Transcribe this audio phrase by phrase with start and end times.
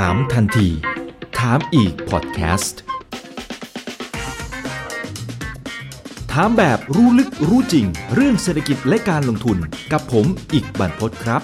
[0.00, 0.68] ถามทันที
[1.38, 2.80] ถามอีกพอดแคสต์
[6.32, 9.58] ถามแบบรู้ลึกรู้จริง เรื่องเศรษฐกิจและการลงทุน
[9.92, 11.42] กับผมอีกบรรพศครับ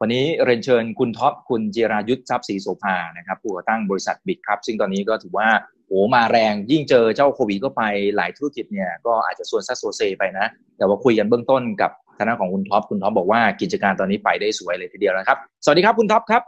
[0.00, 5.48] วันนี้เรียนเชิญคุณท็อปคุณจิรายุทธทรัพย์ศรีโสภานะครับผู้ก่อตั้งบริษัทบิดครับ ซึ่งตอนนี้ก็ถือว่า
[5.88, 7.82] โอ้มาแรงยิ่งเจอเจ้าโควิดก็ไป
[8.16, 10.46] หลายธุรกิจเนี่ยก็อาจจะส่วนซัดโซเซไปนะ
[10.78, 16.42] แต่ว่าคุยกันเบื้องต้นกับ ทางด้านของคุณท็อปคุณท็อปบอกว่ากิจการตอนนี้ไปได้สวยเลยทีเดียวนะครับ สวัสดีครับคุณท็อปครับ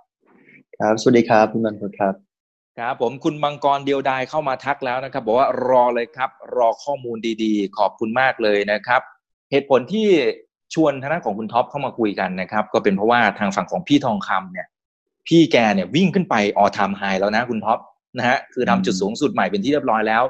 [0.78, 2.14] ครับ สวัสดีครับคุณมันพครับ
[2.78, 9.00] ครับผมคุณมังกรเดียวดายเข้ามาทักแล้วนะครับ บอกว่ารอเลยครับ รอข้อมูลดีๆ ขอบคุณมากเลยนะครับ
[9.50, 10.08] เหตุผลที่
[10.74, 14.66] ชวนทางด้านของคุณท็อปเข้ามาคุยกันนะครับ ก็เป็นเพราะว่าทางฝั่งของพี่ทองคำเนี่ย
[15.26, 17.78] พี่แกเนี่ยวิ่งขึ้นไป all time high แล้วนะคุณท็อป
[18.18, 20.22] นะฮะคือทำจุดสูงสุดใหม่เป็นที่เรียบร้อยแล้ว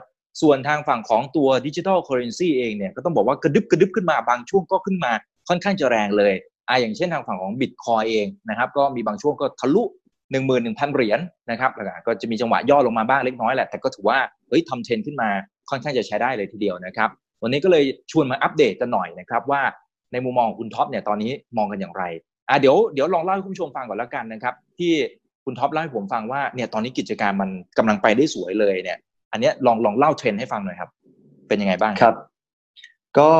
[0.42, 5.12] ส่วนทางฝั่งของตัว digital currency เองเนี่ยก็ต้องบอกว่ากระดึบกระดึบขึ้นมาบางช่วงก็ขึ้นมา
[5.48, 6.34] ค่อนข้างจะแรงเลย
[6.68, 9.82] อ่าอย่างเช่นทางฝั่งของบิตคอยน์เองนะครับ ก็มีบางช่วงก็ทะลุ
[10.30, 15.28] หนึ่งหมื่นหนึ่งพันเหรียญนะครับแล้วก็จะมีจังหวะย่อลงมาบ้างเล็กน้อยแหละ แต่ก็ถือว่าเฮ้ยทำเทรนด์ขึ้นมา
[15.70, 17.10] ค่อนข้างจะใช้ได้เลยทีเดียวนะครับ
[17.42, 19.62] วันนี้ก็เลยชวนมาอัปเดตกันหน่อยนะครับว่า
[20.12, 22.02] ในมุมมองของคุณท็อปเนี่ยตอนนี้มองกันอย่างไร
[22.48, 24.92] อะเดี๋ยวเดี๋ยวลองเล่าให้คุณผู้ชมฟังก่อนแล้วกันนะครับ ที่
[25.44, 28.98] คุณท็อปเล่าให้ผมฟังว่าเนี่ยตอนนี้กิจการมันกำลังไปได้สวยเลยเนี่ย
[29.32, 30.90] อันนี้ลองลองเล่าเทรนด์ให้ฟังหน่อยครับ
[31.48, 32.16] เป็นยังไงบ้างครับ
[33.18, 33.30] ก็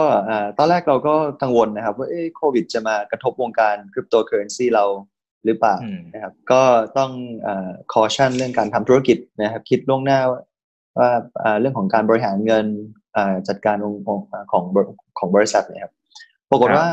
[0.59, 4.85] ตอนแรกเราก็กังวลนะครับ ว่าโควิดจะมากระทบวงการคริปโตเคอเรนซีเรา
[5.45, 5.77] หรือเปล่า
[6.15, 6.63] นะครับ ก็
[6.99, 7.11] ต้อง
[7.93, 10.21] caution เรื่องการทำธุรกิจนะครับ คิดล่วงหน้า
[10.99, 11.11] ว่า
[11.61, 12.67] เรื่องของการบริหารเงิน
[13.49, 14.21] จัดการของของ
[15.19, 15.93] ของบริษัทนะครับ
[16.51, 16.89] ปรากฏว่า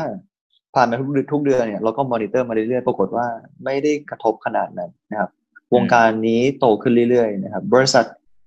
[0.74, 3.26] ผ่านมาทุกทุกเดือนเนี่ยเราก็มอนิเตอร์มาเรื่อยๆ ปรากฏว่า
[3.64, 5.30] ไม่ได้กระทบขนาดนั้นนะครับ
[5.74, 8.04] วงการนี้โตขึ้นเรื่อยๆ นะครับ บริษัท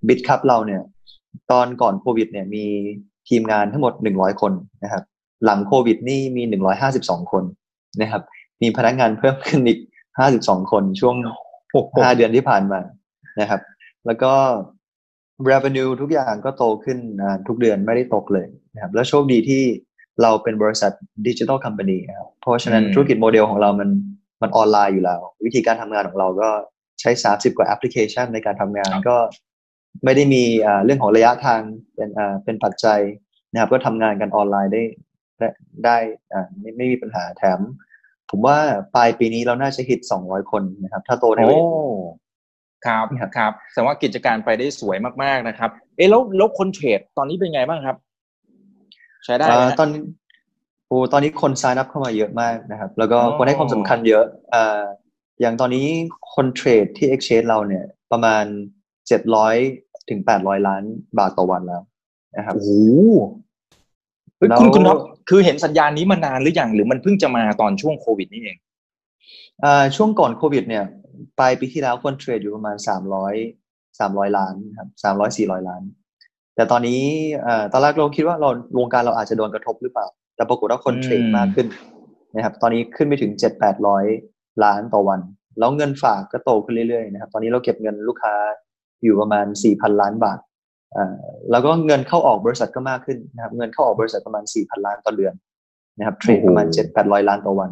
[0.07, 0.81] บิทคับเราเนี่ย
[1.51, 2.65] ตอนก่อนโควิด เนี่ยมี
[3.31, 5.03] ทีมงานทั้งหมดหนึ่งร้อยคนนะครับ
[5.45, 7.43] หลังโควิดนี่มีหนึ่งร้อยห้าสิบสองคน
[8.01, 8.21] นะครับ
[8.61, 9.79] มีพนักงานเพิ่มขึ้นอีก
[10.19, 11.15] ห้าสิบสองคนช่วง
[12.03, 12.79] ห้าเดือนที่ผ่านมา
[13.39, 13.61] นะครับ
[14.05, 14.33] แล้วก็
[15.49, 16.97] revenue ทุกอย่างก็โตขึ้น
[17.47, 19.63] ทุกเดือนไม่ได้ตกเลยนะครับ แล้วโชคดีที่
[20.21, 20.91] เราเป็นบริษัท
[21.27, 23.89] digital company ครับเพราะฉะนั้นธุรกิจโมเดลของเรามัน
[24.41, 26.49] มันออนไลน์อยู่แล้ว วิธีการทำงานของเราก็
[26.99, 29.15] ใช้สามสิบกว่าแอปพลิเคชันในการทำงานก็
[30.03, 30.43] ไม่ได้มี
[30.85, 31.61] เรื่องของระยะทาง
[31.95, 32.09] เป็น
[32.43, 32.99] เป็นปัจจัย
[33.51, 34.83] นะครับ ก็ทำงานกันออนไลน์ได้
[35.85, 35.97] ได้
[36.59, 37.59] ไม่ไม่มีปัญหาแถม
[38.29, 38.57] ผมว่า
[38.95, 41.59] ปลายปีนี้เราน่าจะฮิตสองร้อยคนนะครับ ถ้าโตได้โอ้
[42.85, 43.05] ครับ
[43.37, 47.95] ครับแสดงว่ากิจการไปได้สวยมากๆนะครับ เอ๊ะแล้วแล้วคนเทรดตอนนี้เป็นไงบ้างครับ
[49.25, 49.45] ใช้ได้
[49.79, 49.89] ตอน
[50.87, 54.83] โอ้ตอนนี้คนซายนับเข้ามาเยอะมากนะครับ แล้วก็คนให้ความสำคัญเยอะอ่า
[55.41, 55.85] อย่างตอนนี้
[56.35, 58.45] คนเทรดที่ Exchange เราเนี่ย ประมาณ
[59.11, 59.55] เจ็ดร้อย
[60.09, 60.83] ถึงแปดร้อยล้าน
[61.19, 61.81] บาทต่อวันแล้ว
[62.37, 62.69] นะครับโอ้โห
[64.39, 64.97] คุณคุณท็อป
[65.29, 68.57] คือเห็นสัญญาณนี้มานานหรือยังหรือมันเพิ่งจะมาตอนช่วงโควิดนี่เอง
[69.63, 70.83] อ่าช่วงก่อนโควิด เนี่ย
[71.39, 73.35] ปลายปีที่แล้วคนเทรดอยู่ประมาณสามร้อย
[73.99, 75.81] สามร้อยล้านครับสามร้อยสี่ร้อยล้าน
[76.55, 77.01] แต่ตอนนี้
[77.71, 81.67] ตอนแรกเราคิดว่าเราวงการเราอาจจะโดนกระทบหรือเปล่า แต่ปรากฏว่าคนเทรดมากขึ้น
[82.35, 84.05] นะครับ ตอนนี้ขึ้นไปถึงเจ็ดแปดร้อย
[84.63, 85.19] ล้านต่อวัน
[85.59, 88.33] แล้วเงินฝากก็โตขึ้นเรื่อยๆนะครับ ตอนนี้เราเก็บเงินลูกค้า
[89.03, 90.39] อยู่ประมาณสี่พันล้านบาท
[90.97, 91.15] อ่า
[91.51, 95.33] แล้วก็เงินเข้าออกบริษัทก็มากขึ้นนะครับเงินเข้าออกบริษัทประมาณสี่พันล้านต่อเดือน
[95.97, 97.71] นะครับเทรดประมาณเจ็ดแปดร้อยล้านต่อวัน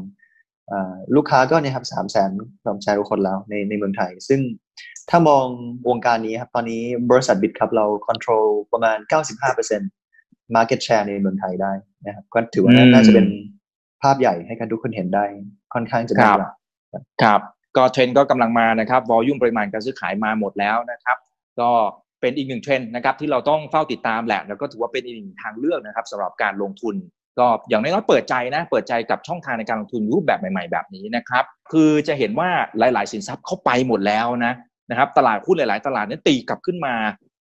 [1.15, 2.31] ลูกค้าก็เนี่ยครับสามแสน
[2.65, 4.39] สามแสนคนแล้วในในเมืองไทย ซึ่ง
[5.09, 5.45] ถ้ามอง
[5.87, 6.81] วงการนี้ครับตอนนี้
[7.11, 8.97] บริษัทบิตครับเราควบคุมประมาณ
[9.57, 11.71] 95% market share ในเมืองไทยได้
[12.05, 13.27] นะครับก็ถือว่าน่าจะเป็น
[14.01, 15.23] ภาพใหญ่ให้กันทุกคนเห็นได้
[15.73, 16.23] ค่อนข้างจะดี
[17.21, 17.41] ครับ
[17.77, 21.17] ก็เทรนก็กำลังมานะครับวอลุ่มปริมาณการซื้อขายมาหมดแล้วนะครับ
[21.59, 21.69] ก็
[22.21, 26.95] เป็นอีกหนึ่งเทรนนะครับที่เราต้องเฝ้าติดตามแหละแล้วก็ถือว่าเป็นอีกหนึ่งทางเลือกนะครับสำหรับการลงทุน
[27.39, 32.49] ก็อย่างน้อยๆเปิดใจนะ เปิดใจกับช่องทางในการลงทุนรูปแบบใหม่ ๆ แบบนี้นะครับ คือจะเห็นว่า
[32.79, 34.53] หลาย ๆ สินทรัพย์เข้าไปหมดแล้วนะ
[34.89, 36.93] นะครับ ตลาดหุ้นหลาย ๆ ตลาดนี่ตีกลับขึ้นมา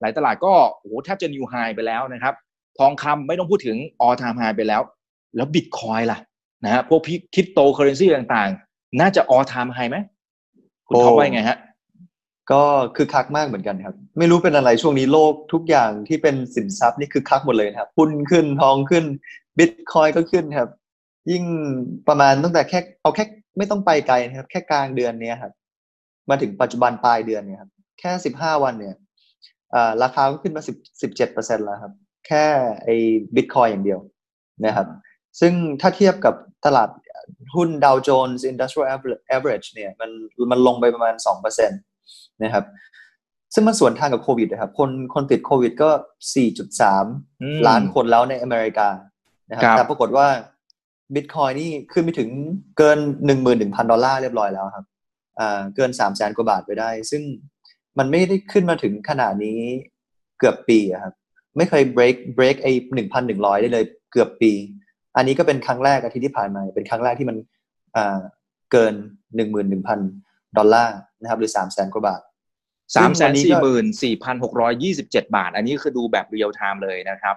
[0.02, 2.34] หลายตลาดก็โอ้โหแทบจะนิวไฮไปแล้วนะครับ
[2.80, 4.82] ทองคำไม่ต้องพูดถึงออทามไฮไปแล้ว
[5.36, 6.20] แล้วบิตคอยล่ะ
[6.64, 9.98] นะฮะพวกพี่คริปโตเคอเรนซีต่างๆ น่าจะออทามไฮไหม
[10.88, 11.58] คุณท็อปว่าไงฮะ
[12.52, 12.64] ก็
[12.96, 19.06] คือคักมากเหมือนกันครับ ไม่รู้เป็นอะไรช่วงนี้โลกทุกอย่างที่เป็นสินทรัพย์นี่คือคักหมดเลยครับหุ้นขึ้นทองขึ้น
[19.58, 20.70] บิตคอยน์ก็ขึ้นครับ
[21.32, 21.44] ยิ่ง
[22.08, 23.24] ประมาณตั้งแต่แค่เอาแค่
[23.58, 25.54] ไม่ต้องไปไกลนะครับ แค่กลางเดือนเนี้ยครับ
[26.30, 28.96] มาถึงปัจจุบันปลายเดือนเนี่ยครับแค่สิบห้าวันเนี่ย
[30.04, 31.94] ราคาก็ขึ้นมาสิบสิบเจ็ดเปอร์เซ็นต์แล้วครับ
[32.28, 32.46] แค่
[32.84, 32.96] ไอ้
[33.36, 34.00] บิตคอยน์อย่างเดียว
[34.66, 34.88] นะครับ
[35.40, 36.36] ซึ่งถ้าเทียบกับ
[36.66, 36.90] ตลาด
[37.56, 40.10] หุ้น Dow Jones Industrial Average เนี่ยมัน
[40.52, 41.76] มันลงไปประมาณสองเปอร์เซ็นต์
[42.44, 42.66] นะครับ
[43.54, 45.90] ซึ่งมันสวนทางกับโควิดนะครับ คนคนติดโควิดก็
[46.36, 47.06] สี่จุดสาม
[47.68, 48.88] ล้านคนแล้วในอเมริกา
[49.50, 50.28] นะครับแต่ปรากฏว่า
[51.14, 52.30] บิตคอยนี่ขึ้นไปถึง
[52.78, 54.86] เกินหนึ่งหมื่นหนึ่งพันดอลลาร์เรียบร้อยแล้วครับ
[55.40, 57.22] อ่าเกินสามแสนกว่าบาทไปได้ ซึ่ง
[57.98, 59.60] มันไม่ได้ขึ้นมาถึงขนาดนี้
[60.40, 61.14] เกือบปีครับ
[61.58, 64.52] ไม่เคย break break ไอ้หนึ่งพันหนึ่งร้อยได้เลยเกือบปี
[65.18, 67.38] อันนี้ก็เป็นครั้งแรกอาทิตย์ที่ผ่านมา เป็นครั้งแรกที่มัน
[67.96, 68.20] อ่า
[68.72, 68.94] เกิน
[69.36, 70.00] หนึ่งหมื่นหนึ่งพัน
[70.58, 72.22] ดอลลาร์นะครับหรือสามแสนกว่าบาท
[72.96, 77.36] สามแสนสี่หมื่นสี่พันหกร้อยยี่สิบเจ็ดบาท อันนี้คือดูแบบ real-time เลยนะครับ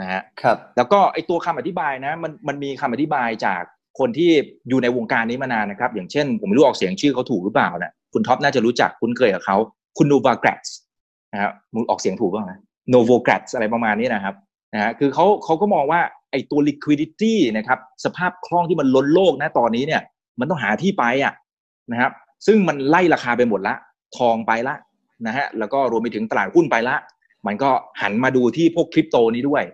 [0.00, 3.62] นะฮะครับ แล้วก็ไอ้ตัวคำอธิบายนะมันมันมีคำอธิบายจาก
[3.98, 4.30] คนที่
[4.68, 9.56] อยู่ในวงการนี้มานานนะครับ อย่างเช่น ผมไม่รู้ออกเสียงชื่อเขาถูกหรือเปล่านะคุณท็อปน่าจะรู้จักคุ้นเคยกับเขา
[9.98, 10.66] คุณ Novogratz
[11.32, 12.58] นะครับมึงออกเสียงถูกป่ะนะ
[12.90, 14.34] Novogratz อะไรประมาณนี้นะครับ
[14.74, 16.00] นะฮะคือเขาเขาก็มองว่า
[16.34, 20.02] ไอ้ตัว liquidity นะครับสภาพคล่องที่มันล้นโลกนะตอนนี้เนี่ย
[20.40, 21.34] มันต้องหาที่ไปอะ
[21.92, 22.12] นะครับ
[22.46, 23.74] ซึ่งมันไล่ราคาไปหมดละ
[24.16, 24.74] ทองไปละ
[25.26, 26.96] นะฮะแล้วก็รวมไปถึงตลาดหุ้นไปละ
[27.46, 27.70] มันก็
[28.00, 29.64] หันมาดูที่พวกคริปโตนี้ด้วย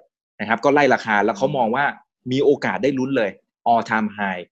[0.41, 1.85] นะครับ ก็ไล่ราคาแล้วเขามองว่า
[2.33, 3.31] มีโอกาสได้ลุ้นเลย
[3.73, 4.43] all time high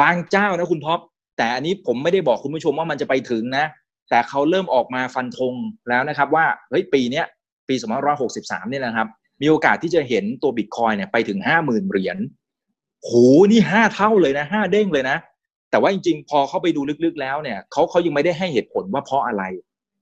[0.00, 1.00] บางเจ้านะคุณท็อป
[1.36, 3.66] แต่อันนี้ผมไม่ได้บอกคุณผู้ชมว่ามันจะไปถึงนะ
[4.10, 5.54] แต่เขาเริ่มออกมาฟันธง
[5.88, 7.26] แล้วนะครับ ว่าเฮ้ยปีเนี้ย
[7.68, 7.74] ปี
[8.22, 9.08] 2563 เนี่ยนะครับ
[9.40, 12.18] มีโอกาสที่จะเห็นตัวบิตคอยเนี่ยไปถึงห้าหมื่นเหรียญ
[13.04, 13.10] โห
[13.50, 15.16] นี่ห้าเท่าเลยนะห้าเด้งเลยนะ
[15.70, 19.42] แต่ว่าจริงๆ พอเข้าไปดูลึกๆแล้วเนี่ยเขาเขายังไม่ได้ให้เหตุผลว่าเพราะอะไร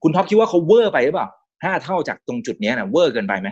[0.02, 1.28] คุณท็อปคิดว่าเขา over ไปหรือเปล่า
[1.64, 3.48] ห้าเท่าจากตรงจุดนี้นะ over เกินไปไหม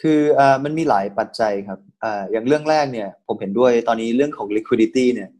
[0.00, 5.30] คืออ่ามันมีหลายปัจจัยครับอ่าอย่างเรื่องแรกเนี่ย ผมเห็นด้วยตอนนี้เรื่องของ liquidity เนี่ย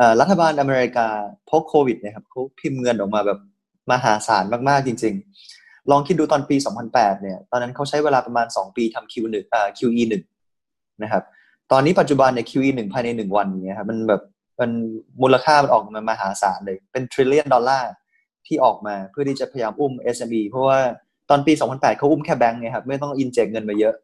[0.00, 1.08] อ่รัฐบาลอเมริกา
[1.50, 3.38] พอโควิดนะครับเขาพิมพ์เงินออกมาแบบ
[3.90, 5.51] มหาศาลมากๆจริงๆ
[5.90, 6.56] ลองคิดดูตอนปี
[6.88, 10.02] 2008 เนี่ย ตอนนั้นเขาใช้เวลาประมาณ 2 ปีทำ Q1 อ่า QE
[10.52, 11.22] 1 นะครับ
[11.72, 14.22] ตอนนี้ปัจจุบันเนี่ย QE 1 ภายใน 1 วันเนี่ยครับมันแบบ
[14.60, 14.70] มัน
[15.22, 17.90] มูลค่ามันออกมามหาศาลเลย เป็น trillion ดอลลาร์
[18.46, 20.78] ที่ออกมาเพื่อที่จะพยายามอุ้ม SME เพราะว่า
[21.30, 23.94] ตอนปี 2008 เขาอุ้มแค่แบงก์ไงครับ ไม่ต้อง inject เงินมาเยอะ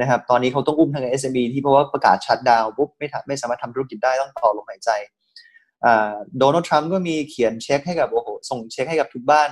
[0.00, 4.90] นะครับ ตอนนี้เขาต้องอุ้มทาง SME ที่เพราะว่าประกาศ shutdown ปุ๊บไม่ไม่สามารถทำธุรกิจได้ต้องต่อลมหายใจ
[6.38, 9.50] โดนัลด์ทรัมป์ก็มีเขียนเช็คให้กับโอ้โหส่งเช็คให้กับทุกบ้าน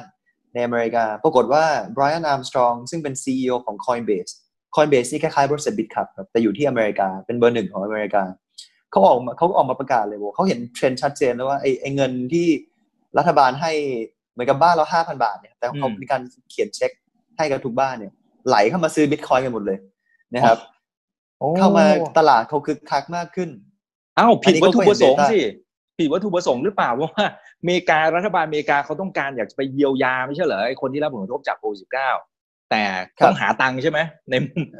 [0.54, 1.64] ในอเมริกา ปรากฏว่า
[1.94, 4.32] ไบรอันอาร์มสตรองซึ่งเป็น CEO ของ Coinbase
[4.76, 8.22] Coinbase นี่คล้ายๆบริษัทบิทคับแต่อยู่ที่อเมริกาเป็นเบอร์หนึ่งของอเมริกา
[8.90, 12.46] เขาออกมาเขาออกมาประกาศเลยว่าเขาเห็นเทรนด์ชัดเจนแล้วว่าไอ้ไอ้เงินที่
[13.18, 13.72] รัฐบาลให้
[14.32, 16.90] เหมือนกับบ้านเราห้าพันบาทเนี่ยแต่เขามีการเขียนเช็ค
[17.36, 18.12] ให้กับทุกบ้านเนี่ย
[18.48, 19.78] ไหลเข้ามาซื้อบิตคอยน์กันหมดเลย
[20.34, 20.58] นะครับ
[21.58, 21.84] เข้ามา
[22.18, 23.50] ตลาดเขาคึกคักมากขึ้น
[24.18, 25.40] อ้าวผิดวัตถุประสงค์สิ
[25.98, 27.30] ผิดวัตถุประสงค์หรือเปล่าเพราะว่าอ
[27.64, 32.10] เมริการัฐบาลอเมริกาเขาต้องการอยากจะไปเยียวยาไม่ใช่เหรอไอ้คนที่รับผลกระทบจากโควิดสิบเก้า
[32.70, 32.82] แต่
[33.24, 33.98] ต้องหาตังค์ใช่ไหม
[34.30, 34.34] ใน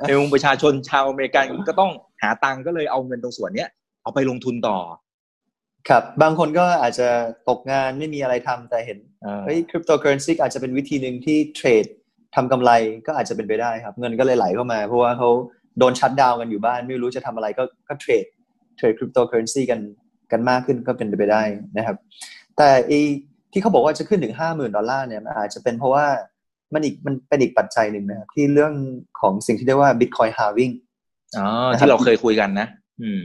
[0.06, 1.90] ในมุมประชาชนชาวอเมริกันก็ต้อง
[2.22, 3.68] หาตังค์ก็เลยเอาเงินตรงส่วนเนี้ย
[4.02, 4.78] เอาไปลงทุนต่อ
[5.88, 7.08] ครับ บางคนก็อาจจะ
[7.48, 8.98] ตกงานไม่มีอะไรทำแต่เห็น
[9.44, 11.84] เฮ้ยคริปโตเคอเรนซีอาจจะเป็นวิธีหนึ่งที่เทรด
[12.34, 12.70] ทำกำไร
[13.06, 15.28] ก็อาจจะเป็นไปได้ครับ เงินก็เลยไหลเข้ามา เพราะว่าเขา
[15.78, 18.24] โดนชัดดาวกันอยู่บ้าน ไม่รู้จะทำอะไรก็ก็เทรด
[18.76, 19.80] เทรดคริปโตเคอเรนซีกัน
[20.32, 21.42] กันมากขึ้นก็เป็นไปได้
[21.76, 21.96] นะครับ
[22.58, 23.00] แต่ไอ้
[23.52, 26.06] ที่เขาบอกว่าจะขึ้นถึงห้าหมื่นดอลลาร์เนี่ยมันอาจจะเป็นเพราะว่า
[26.74, 28.72] มันอีกมันเป็นอีกปัจจัยหนึ่งนะครับที่เรื่อง
[29.20, 30.72] ของสิ่งที่เรียกว่า Bitcoin halving
[31.36, 31.46] อ๋อ
[31.78, 32.68] ที่เราเคยคุยกันนะ
[33.02, 33.20] อืม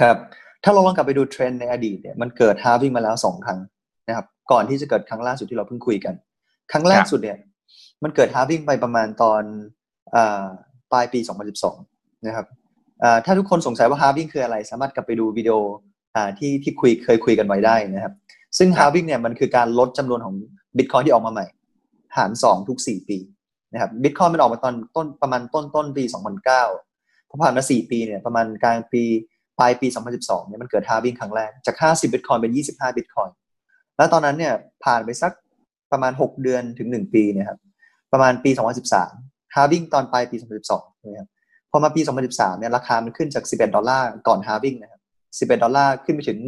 [0.00, 0.16] ครับ
[0.64, 3.60] ถ้าเราลองกลับไปดูเทรนด์ในอดีตเนี่ยมันเกิด halving มาแล้วสองครั้ง
[4.08, 6.14] นะครับ ก่อนที่จะเกิดครั้งล่าสุดที่เราเพิ่งคุยกัน
[6.72, 7.38] ครั้งแรกสุดเนี่ย
[8.02, 9.42] มันเกิด halving ไปประมาณตอน
[10.92, 11.20] ปลายปี
[11.72, 12.46] 2012 นะครับ
[13.24, 15.56] ถ้าทุกคนสงสัยว่า halving คืออะไร สามารถกลับไปดูวิดีโอ
[16.38, 18.14] ที่ที่คุยเคยคุยกันไว้ได้นะครับ
[18.58, 20.34] ซึ่ง halving เนี่ยมันคือการลดจำนวนของ
[20.76, 21.46] บิตคอยน์ที่ออกมาใหม่
[22.16, 23.18] หาร 2 ทุก 4 ปี
[23.72, 26.04] นะครับบิตคอยน์มันออกมาตอนต้นประมาณต้นต้นปี
[26.66, 29.02] 2009พอผ่านมา 4 ปีเนี่ยประมาณกลางปี
[29.58, 29.86] ปลายปี
[30.18, 33.28] 2012เนี่ยมันเกิด halving ครั้งแรก จาก 50บิตคอยน์เป็น 25บิตคอยน์
[33.96, 35.32] แล้วตอนนั้นเนี่ยผ่านไปสัก
[35.92, 37.58] ประมาณ 6 เดือนถึง 1 ปีเนี่ยครับ
[38.12, 38.50] ประมาณปี
[39.02, 41.28] 2013 halving ตอนปลายปี 2012นะครับ
[41.70, 42.00] พอมาปี
[42.30, 44.99] 2013เนี่ยราคามันขึ้นจาก 11 ดอลลาร์ก่อน halving นะครับ
[45.38, 46.38] 11 ดอลลาร์ขึ้นไปถึง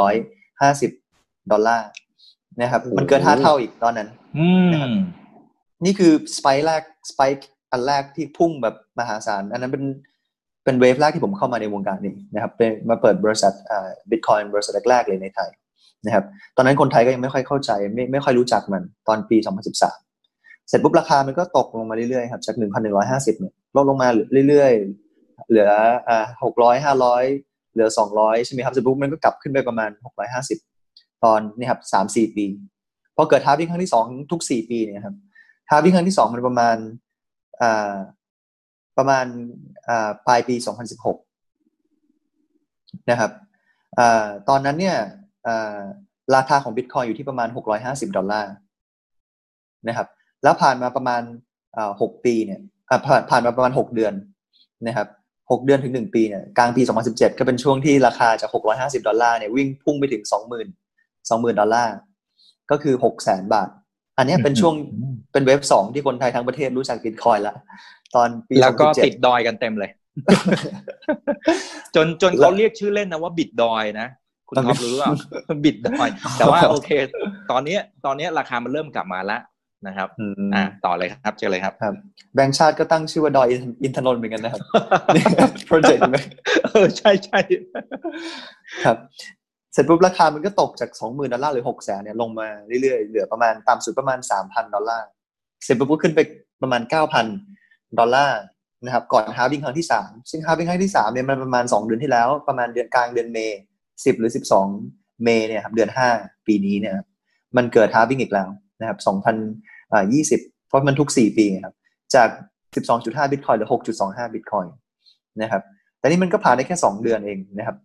[0.00, 1.88] 1,150 ดอลลาร์
[2.60, 4.08] นะครับ มันเกิน5เท่าอีกตอนนั้น
[4.72, 4.90] นะครับ
[5.84, 9.84] นี่คือ spike แรก spike อันแรกที่พุ่งแบบมหาศาล อันนั้นเป็น
[10.64, 15.50] เป็น wave แรกที่ผมเข้ามาในวงการนี้นะครับเป็นมาเปิดบริษัทอ่าบิตคอยน์บริษัทแรกๆเลยในไทย
[16.04, 16.24] นะครับ
[16.56, 22.56] ตอนนั้นคนไทยก็ยังไม่ค่อยเข้าใจ ไม่ไม่ค่อยรู้จักมันตอนปี 2013 เสร็จปุ๊บราคามันก็ตกลงมาเรื่อยๆครับจาก
[22.98, 24.08] 1,150เนี่ยลดลงมา
[24.48, 25.70] เรื่อยๆ เหลือ
[26.08, 29.90] อ่า600 500 เหลือ 200 ใช่ไหมครับเสร็จปุ๊บมันก็กลับขึ้นไปประมาณ
[30.56, 32.44] 650 ตอนนี่ครับ3-4ปี
[33.16, 35.16] พอเกิดท้าวิ่งครั้งที่2ทุก4ปีเนี่ยครับ
[35.68, 36.76] ท้าวิ่งครั้งที่2มันประมาณ
[37.62, 37.94] อ่า
[38.98, 39.24] ประมาณ
[40.26, 40.54] ปลายปี
[41.42, 43.30] 2016 นะครับ
[43.98, 44.00] อ
[44.48, 44.96] ตอนนั้นเนี่ย
[46.34, 47.48] ราคาของบิตคอยน์อยู่ที่ประมาณ
[47.82, 48.52] 650 ดอลลาร์
[49.88, 50.08] นะครับ
[50.42, 51.22] แล้วผ่านมาประมาณ
[51.72, 52.60] 6ปีเนี่ย
[53.06, 54.14] ผ่านผ่านมาประมาณ6เดือน
[54.86, 55.08] นะครับ
[55.52, 61.94] หกเดือนถึงหนึ่งปีเนี่ยกลางปี 2017 ก็เป็นช่วงที่ราคาจาก 650 ดอลลาร์เนี่ยวิ่งพุ่งไปถึง 20,000 20,000 ดอลลาร์
[62.70, 62.94] ก็คือ
[63.24, 63.68] 600,000 บาท
[64.18, 64.74] อันนี้เป็นช่วง
[65.32, 67.56] เป็น wave สองที่คนไทยทั้งประเทศรู้จักบิตคอยน์แล้ว
[68.14, 69.90] ตอนปีแล้วก็ติดดอยกันเต็มเลย
[71.94, 74.08] จนจนเขาเรียกชื่อเล่นนะว่าบิดดอยนะ
[74.48, 75.10] คุณท็อปรู้ว่า
[75.64, 76.90] บิดดอย แต่ว่าโอเค
[77.50, 79.40] ตอนนี้ตอนนี้ราคามันเริ่มกลับมาแล้ว
[79.86, 80.08] นะครับ
[80.54, 81.94] อ่าต่อเลยครับเจอเลยครับครับ
[82.34, 83.46] แบงค์ชาติก็ตั้งชื่อว่าดอย
[83.82, 84.62] อินทนนท์เหมือนกันนะครับ
[85.66, 86.16] โปรเจกต์ไหม
[86.64, 87.38] เออใช่ใช่
[88.84, 88.96] ครับ
[89.72, 92.48] เสร็จปุ๊บราคามันก็ตกจากสองหมื่นดอลลาร์หรือหกแสนเนี่ยลงมา
[92.82, 95.06] เรื่อยๆ เหลือประมาณต่ำสุดประมาณสามพันดอลลาร์
[95.64, 96.20] เสร็จปุ๊บขึ้นไป
[96.62, 97.26] ประมาณเก้าพัน
[97.98, 98.40] ดอลลาร์
[98.84, 103.60] นะครับก่อน halving ครั้งที่สามซึ่ง halving ครั้งที่สามเนี่ยมันประมาณสองเดือนที่แล้ว ประมาณเดือนกลางเดือน May
[104.04, 104.66] สิบหรือสิบสอง
[105.24, 106.08] May เนี่ยครับเดือนห้า
[106.46, 106.96] ปีนี้เนี่ย
[107.56, 108.48] มันเกิด halving อีกแล้ว
[108.82, 109.36] นะครับสองพัน
[109.92, 111.74] อ่ายี่สิบเพราะมันทุกสี่ปีครับ
[112.14, 112.28] จาก
[112.76, 114.66] สิบสองจุดห้าบิตคอยน์หรือหกจุดสองห้าบิตคอยน์
[115.42, 115.62] นะครับ
[115.98, 117.76] แต่นี่มันก็ผ่านได้แค่สองเดือนเองนะครับ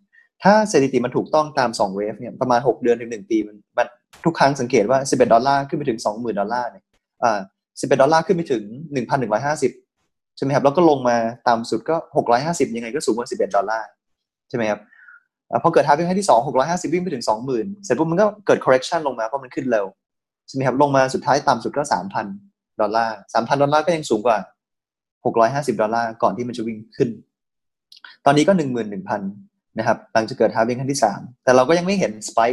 [0.43, 3.87] ถ้าสถิติมันถูกต้องตามสอง wave เนี่ย ประมาณหกเดือนถึงหนึ่งปีมันมน
[4.25, 6.83] ทุกครั้งสังเกตว่าสิบเอ็ดดอลลาร์ขึ้นไปถึงสองหมื่นดอลลาร์เนี่ย
[7.23, 7.39] อ่า
[7.81, 8.63] สิบเอ็ดดอลลาร์ขึ้นไปถึง
[8.93, 9.71] หนึ่งพันหนึ่งร้อยห้าสิบ
[10.37, 13.87] ใช่ไหมครับ แล้วก็ลงมาต่ำสุดก็หกร้อยห้าสิบยังไงก็สูงกว่าสิบเอ็ดดอลลาร์
[14.49, 14.79] ใช่ไหมครับ
[15.63, 19.85] พอเกิด halving ครั้งที่สองหกร้อยห้าสิบวิ่งไปถึงสองหมื่นเสร็จปุ๊บมันก็เกิด correction ลงมาเพราะมันขึ้นเร็ว
[20.47, 22.25] ใช่ไหมครับลงมาสุดท้ายต่ำสุดก็สามพัน
[22.81, 24.37] ดอลลาร์สามพันดอลลาร์ก็ยังสูงกว่า
[25.25, 27.09] หกร้อยห้าสิบดอลลาร์ก่อนที่มันจะวิ่งขึ้น
[28.25, 29.21] ตอนนี้ก็หนึ่งหมื่นหนึ่งพัน
[29.77, 32.49] นะครับหลังจากเกิด halving ครั้งที่สามแต่เราก็ยังไม่เห็น spike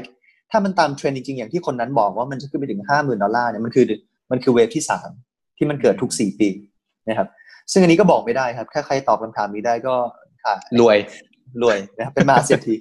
[0.50, 3.84] ถ้ามันตามเทรนด์จริงๆอย่างที่คนนั้นบอกว่ามันจะขึ้นไปถึงห้าหมื่นดอลลาร์เนี่ยมันคือ
[4.30, 5.08] มันคือ wave ที่สาม
[5.56, 6.48] ที่มันเกิดทุกสี่ปี
[7.08, 7.28] นะครับ
[7.72, 9.94] ซึ่งอันนี้ก็บอกไม่ได้ครับถ้าใครตอบคำถามนี้ได้ก็
[10.44, 10.96] ค่ะรวย
[11.62, 12.74] รวยนะครับเป็นมหาเศรษฐี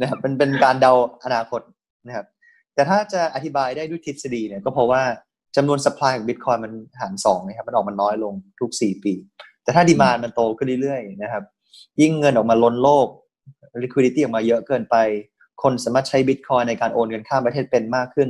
[0.00, 0.92] นะครับเป็นเป็นการเดา
[1.24, 1.60] อนาคต
[2.06, 2.26] นะครับ
[2.74, 5.02] แต่ถ้าจะอธิบายได้ด้วยทฤษฎีเนี่ยก็เพราะว่า
[5.56, 9.12] จำนวน supply ของบิตคอยน์มันหารสองนะครับมันออกมาน้อยลงทุกสี่ปี
[9.64, 11.44] แต่ถ้าดีมานมันโตขึ้นเรื่อยๆนะครับ
[12.00, 13.06] ยิ่งเงินออกมาล้นโลก
[13.82, 14.96] liquidity ออกมาเยอะเกินไป
[15.62, 18.28] คนสามารถใช้บิตคอยในการโอนเงินข้ามประเทศเป็นมากขึ้น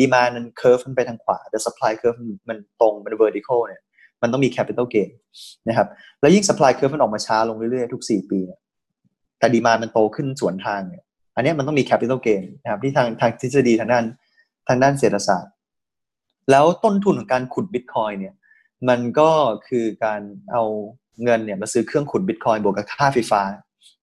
[0.00, 3.82] ดีมานมันเคอร์ฟมันไปทางขวาแต่ supply curve มันตรงมัน vertical เนี่ย
[4.22, 5.10] มันต้องมี capital gain
[5.68, 5.88] นะครับ
[6.20, 8.40] แล้วยิ่ง supply curve มันออกมาช้าลงเรื่อยๆ ทุก 4 ปี
[9.38, 11.04] แต่ดีมามันโตขึ้นสวนทางเนี่ย
[11.36, 14.04] อันนี้มันต้องมี capital gain นะครับที่ทางทางทฤษฎีทางด้าน
[14.68, 15.52] ทางด้านเศรษฐศาสตร์
[16.50, 18.34] แล้วต้นทุนของการขุดบิตคอยเนี่ย
[18.88, 19.30] มันก็
[19.68, 20.20] คือการ
[20.52, 20.64] เอา
[21.24, 23.42] เงินเนี่ยมาซื้อเครื่องขุดบิตคอยบวกกับค่าไฟฟ้า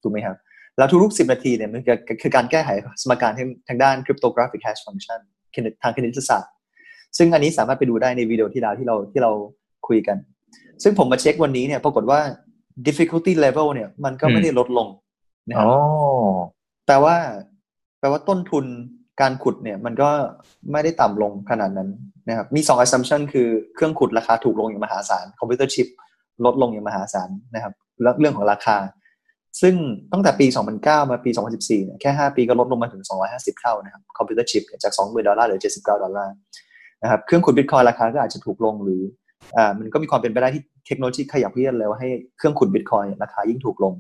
[0.02, 0.38] ถูกไหมครับ
[0.78, 1.82] แล้วทุกๆ10นาทีเนี่ยมัน
[2.22, 2.70] คือการแก้ไข
[3.02, 3.32] สมการ
[3.68, 5.20] ทางด้าน cryptographic hash function
[5.84, 6.52] ทางคณิตศาสตร์
[7.18, 9.32] ซึ่งอันนี้สามารถไปดูได้ในวิดีโอที่แล้วที่เราที่เรา
[9.88, 10.18] คุยกัน
[10.84, 12.20] ซึ่งผมมาเช็ควันนี้เนี่ยปรากฏว่า
[12.88, 14.88] difficulty level เนี่ยมันก็ไม่ได้ลดลง
[15.48, 15.68] นะครับ
[16.86, 17.16] แปลว่า
[18.00, 18.66] แปลว่าต้นทุน
[19.22, 20.10] การขุดเนี่ย มันก็
[20.72, 21.90] ไม่ได้ต่ำลงขนาดนั้น
[22.30, 25.88] นะครับ มีสอง assumption คือเครื่องขุดราคาถูกลงอย่างมหาศาลคอมพิวเตอร์ชิป
[26.46, 28.78] ลดลงอย่างมหาศาลนะครับแล้วเรื่องของราคา
[29.62, 29.76] ซึ่ง
[30.12, 30.46] ตั้งแต่ปี
[30.80, 36.34] 2009 มาปี 2014เนี่ยแค่ 5 ปีก็ลดลงมาถึง 250 เท่านะครับคอมพิวเตอร์ชิปจาก 20,000 ดอลลาร์เหลือ 79 ดอลลาร์
[37.02, 39.02] นะครับเครื่องขุดบิตคอยน์ราคาก็อาจจะถูกลงหรือ
[39.58, 43.94] อ่ามันก็มีความเป็นไปได้ที่เทคโนโลยีขยับเขยื้อนแล้วให้เครื่องขุดบิตคอยน์ราคายิ่งถูกลง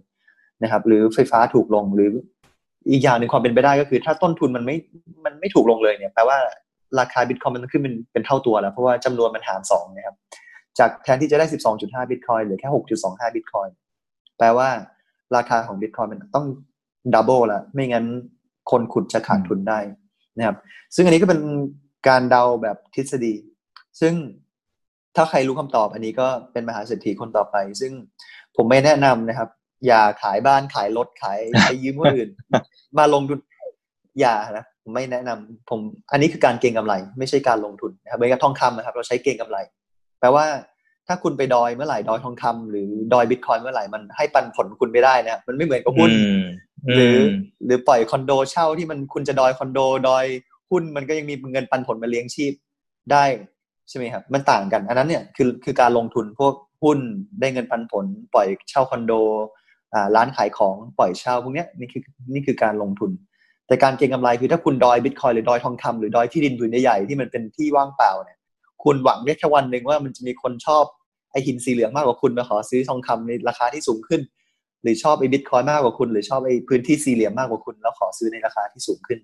[0.63, 2.09] นะครับ หรือไฟฟ้าถูกลงหรือ
[2.91, 4.75] อีกอย่างหนึ่งความเป็นไปได้ก็คือ ถ้าต้นทุนมันไม่
[5.25, 6.37] มันไม่ถูกลงเลยเนี่ยแปลว่า
[6.99, 10.15] ราคาบิตคอยมันขึ้นเป็นเป็นเท่าตัวแล้ว เพราะว่าจำนวนมันหารสองนะครับ
[10.79, 11.45] จากแทนที่จะได้
[11.77, 12.69] 12.5บิตคอยหลือแค่
[13.01, 13.67] 6.25บิตคอย
[14.37, 14.69] แปลว่า
[15.35, 16.45] ราคาของบิตคอยมันต้อง
[17.13, 18.05] ดับเบิลละไม่งั้น
[18.71, 19.79] คนขุดจะขาดทุนได้
[20.37, 20.57] นะครับ
[20.95, 21.41] ซึ่งอันนี้ก็เป็น
[22.07, 23.33] การเดาแบบทฤษฎี
[24.01, 24.13] ซึ่ง
[25.15, 27.91] ถ้าใครรู้คำตอบอันนี้ก็เป็นมหาเศรษฐีคนต่อไป ซึ่ง
[28.55, 29.49] ผมไม่แนะนำนะครับ
[29.85, 32.29] อย่าขายบ้านขายรถขายไปยืมคนอื่น
[32.97, 33.39] มาลงทุน
[34.19, 35.79] อย่านะผมไม่แนะนำผม
[36.11, 39.57] อันนี้คือการเก็งกำไร ไม่ใช่การลงทุนนะครับเหมือนกับทองคำนะครับ เราใช้เก็งกำไร
[40.19, 40.45] แปลว่า
[41.07, 46.11] ถ้าคุณไปดอยเมื่อไหร่ดอยทองคำหรือดอยบิตคอยเมื่อไหร่มันให้ปันผลคุณไม่ได้นะมันไม่เหมือนกับหุ้น
[46.95, 47.17] หรือ
[47.65, 50.25] หรือปล่อยคอนโดเช่าที่มันคุณจะดอยคอนโดดอย
[50.71, 52.53] หุ้นมันก็ยังมีเงินปันผลมาเลี้ยงชีพ
[53.11, 53.23] ได้
[53.89, 56.99] ใช่ไหมครับมันต่างกัน อันนั้นเนี่ยคือคือการลงทุนพวกหุ้น
[57.39, 59.62] ได้เงินปันผล ปล่อยเช่าคอนโดอ่า
[60.15, 62.01] ร้านขายของปล่อยเช่าพวกนี้นี่คือ
[62.33, 63.11] นี่คือการลงทุน
[63.67, 68.37] แต่การเก็งกำไรคือถ้าคุณดอยบิตคอยหรือดอยทองคำหรือดอยที่ดินผืนใหญ่ๆที่มันเป็นที่ว่างเปล่าเนี่ย
[68.83, 70.83] คุณหวังแค่วันหนึ่งว่ามันจะมีคนชอบ
[71.31, 74.21] ไอหินสีเหลืองมากกว่าคุณมาขอซื้อทองคำในราคาที่สูงขึ้น
[74.81, 79.19] หรือชอบไอบิตคอยมากกว่าคุณ หรือชอบไอพื้นที่สี่เหลี่ยมมากกว่าคุณแล้วขอซื้อในราคาที่สูงขึ้น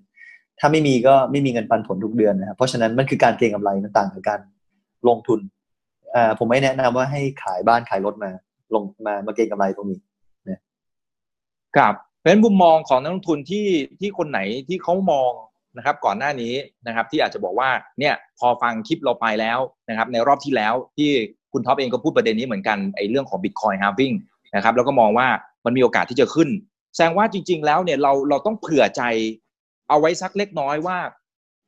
[0.60, 4.40] ถ้าไม่มีก็ไม่มีเงินปันผลทุกเดือนนะครับเพราะฉะนั้นมันคือการเก็งกำไรมันต่างกัน
[5.08, 5.40] ลงทุน
[6.16, 8.32] อ่าผมไม่แนะนำว่าให้ขายบ้านขายรถมา
[8.74, 10.00] ลงมามาเก็งกำไรตรงนี้
[11.78, 13.68] ครับเป็นมุมมองของนักลงทุนที่
[14.00, 15.32] ที่คนไหนที่เขามอง
[15.78, 16.54] นะครับก่อนหน้านี้
[16.88, 19.60] นะครับที่อาจจะบอกว่าเนี่ยพอฟังคลิปเราไปแล้ว
[19.90, 21.10] นะครับในรอบที่แล้วที่
[21.54, 24.16] คุณท็อปเองก็พูดประเด็นนี้เหมือนกันไอ้เรื่องของ Bitcoin halving
[24.56, 25.28] นะครับแล้วก็มองว่า
[25.66, 26.50] มันมีโอกาสที่จะขึ้น
[26.96, 29.02] แสดงว่าจริง ๆ แล้วเนี่ยเราเราต้องเผื่อใจ
[29.90, 30.98] เอาไว้สักเล็กน้อยว่า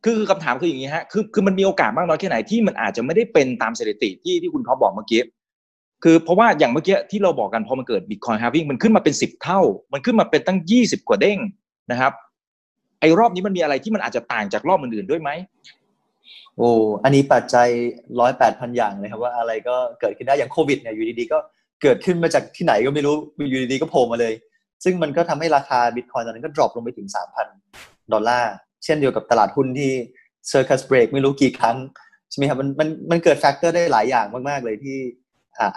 [0.06, 5.24] คือคำถามคืออย่างนี้ฮะคือคือมันมีโอกาสมากน้อยแค่ไหนที่มันอาจจะไม่ได้เป็นตามสถิติที่ที่คุณท็อปบอกเมื่อกี้
[6.04, 9.62] คือเพราะว่าอย่างเมื่อกี้ที่เราบอกกันพอมันเกิดบิตคอยน์ฮาวิ่งมันขึ้นมาเป็นสิบเท่า
[9.94, 11.38] มันขึ้นมาเป็นตั้งยี่สิบกว่าเด้ง
[11.92, 12.14] นะครับ
[13.00, 15.30] ไอ้รอบนี้มันมีอะไรที่มันอาจจะต่างจากรอบอื่นๆด้วยไหม
[16.58, 16.70] โอ้
[17.04, 17.68] อันนี้ปัจจัย
[18.20, 21.38] ร้อยแปดพันอย่างเลยครับว่าอะไรก็เกิดขึ้นได้อย่างโควิดเนี่ยอยู่ดีๆก็
[21.84, 23.16] เกิดขึ้นมาจากที่ไหนก็ไม่รู้
[23.50, 24.34] อยู่ดีๆก็โผล่มาเลย
[24.84, 27.48] ซึ่งมันก็ทำให้ราคาบิตคอยน์ตอนนั้นก็ drop ลงไปถึงสามพัน
[28.14, 28.54] ดอลลาร์
[28.84, 29.92] เช่นเดียวกับตลาดหุ้นที่
[30.50, 31.78] circuit break ไม่รู้กี่ครั้ง
[32.30, 34.98] ใช่ไหมครับมันมันมันเกิด factor ได้หลายอย่างมากๆเลยที่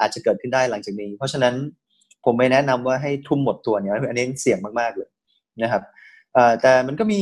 [0.00, 1.54] อาจจะเกิดขึ้นได้หลังจากนี้ เพราะฉะนั้น
[2.24, 5.08] ผมไม่แนะนำว่าให้ทุ่มหมดตัวเนี่ยอันนี้เสี่ยงมากๆเลย
[5.62, 5.82] นะครับ
[6.62, 7.20] แต่มันก็มี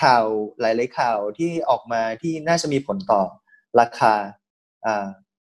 [0.00, 0.24] ข่าว
[0.60, 3.22] หลายๆข่าวที่ออกมาที่น่าจะมีผลต่อ
[3.80, 4.14] ราคา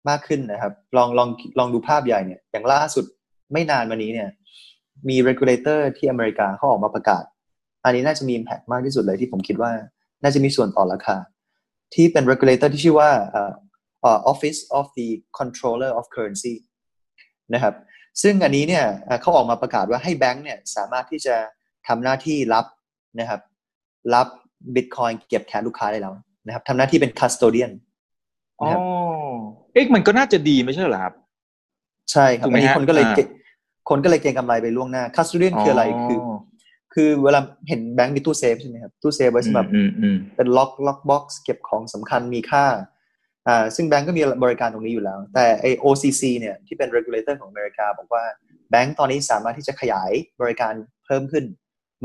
[0.10, 1.30] มากขึ้นนะครับ ลองลอง
[1.60, 3.06] ลองดูภาพใหญ่เนี่ยอย่างล่าสุด
[3.54, 4.30] ไม่นานมานี้เนี่ย
[5.10, 7.24] มี regulator ที่อเมริกาเขาออกมาประกาศ
[7.84, 9.72] อันนี้น่าจะมี impact มากที่สุดเลยที่ผมคิดว่า
[10.24, 11.18] น่าจะมีส่วนต่อราคา
[11.94, 13.10] ที่เป็น regulator ที่ชื่อว่า
[14.32, 15.08] Office of the
[15.40, 16.56] Controller of Currency
[17.54, 17.74] นะครับ
[18.22, 18.86] ซึ่งอันนี้เนี่ย
[19.22, 21.36] เขาออกมาประกาศว่าให้แบงก์เนี่ยสามารถที่จะ
[21.88, 22.66] ทำหน้าที่รับ
[23.20, 23.42] นะครับ
[24.14, 24.28] รับ
[24.76, 26.14] บิตคอยน์เก็บแทนลูกค้าได้แล้ว
[26.46, 27.72] นะครับทำหน้าที่เป็น custodian
[28.62, 28.68] อ๋อ
[29.74, 31.14] เอ๊ะมันก็น่าจะดีไม่ใช่เหรอครับ
[32.12, 33.06] ใช่ครับอันนี้คนก็เลย
[33.90, 36.20] คนก็เลยเก็งกำไรไปล่วงหน้า custodian คืออะไรคือ
[36.94, 39.68] คือเวลาเห็นแบงก์มีตู้เซฟใช่ไหมครับตู้เซฟไว้สำหรับ
[40.36, 42.66] เป็น lock lock box เก็บของสำคัญมีค่า
[43.48, 48.24] อ่าซึ่งแบงก์ก็มีบริการตรงนี้อยู่แล้ว แต่ไอ้ OCC เนี่ยที่เป็น regulator ของอเมริกา บอกว่า
[48.72, 50.12] แบงก์ตอนนี้สามารถที่จะขยาย
[50.42, 50.74] บริการ
[51.06, 51.46] เพิ่มขึ้น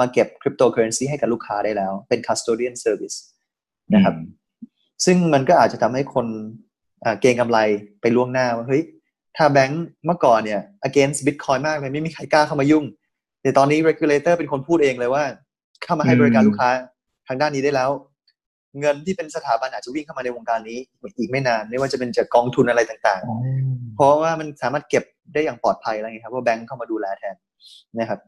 [0.01, 3.17] มาเก็บคริปโตเคอเรนซีให้กับลูกค้าได้แล้ว เป็น custodian service
[3.95, 4.15] นะครับ
[5.05, 6.27] ซึ่งมันก็อาจจะทำให้คน
[7.21, 7.59] เก็งกำไร
[8.01, 8.83] ไปล่วงหน้าว่าเฮ้ย
[9.37, 12.85] ถ้าแบงก์เมื่อก่อนเนี่ย against bitcoin มากเลยไม่มีใครกล้าเข้ามายุ่ง
[13.43, 15.25] แต่ตอนนี้ regulator เป็นคนพูดเองเลยว่า
[15.83, 16.71] เข้ามาให้บริการลูกค้า
[17.29, 17.91] ทางด้านนี้ได้แล้ว
[18.81, 20.79] เงินที่เป็นสถาบันอาจจะวิ่งเข้ามาในวงการนี้
[21.19, 25.05] อีกไม่นาน ไม่ว่าจะเป็นจากกองทุนอะไรต่างๆ เพราะว่ามันสามารถเก็บ
[25.35, 27.37] ได้อย่างปลอดภัยอะไรเงี้ยครับว่าแบงค์เข้ามาดูแลแทน
[27.99, 28.21] นะครับ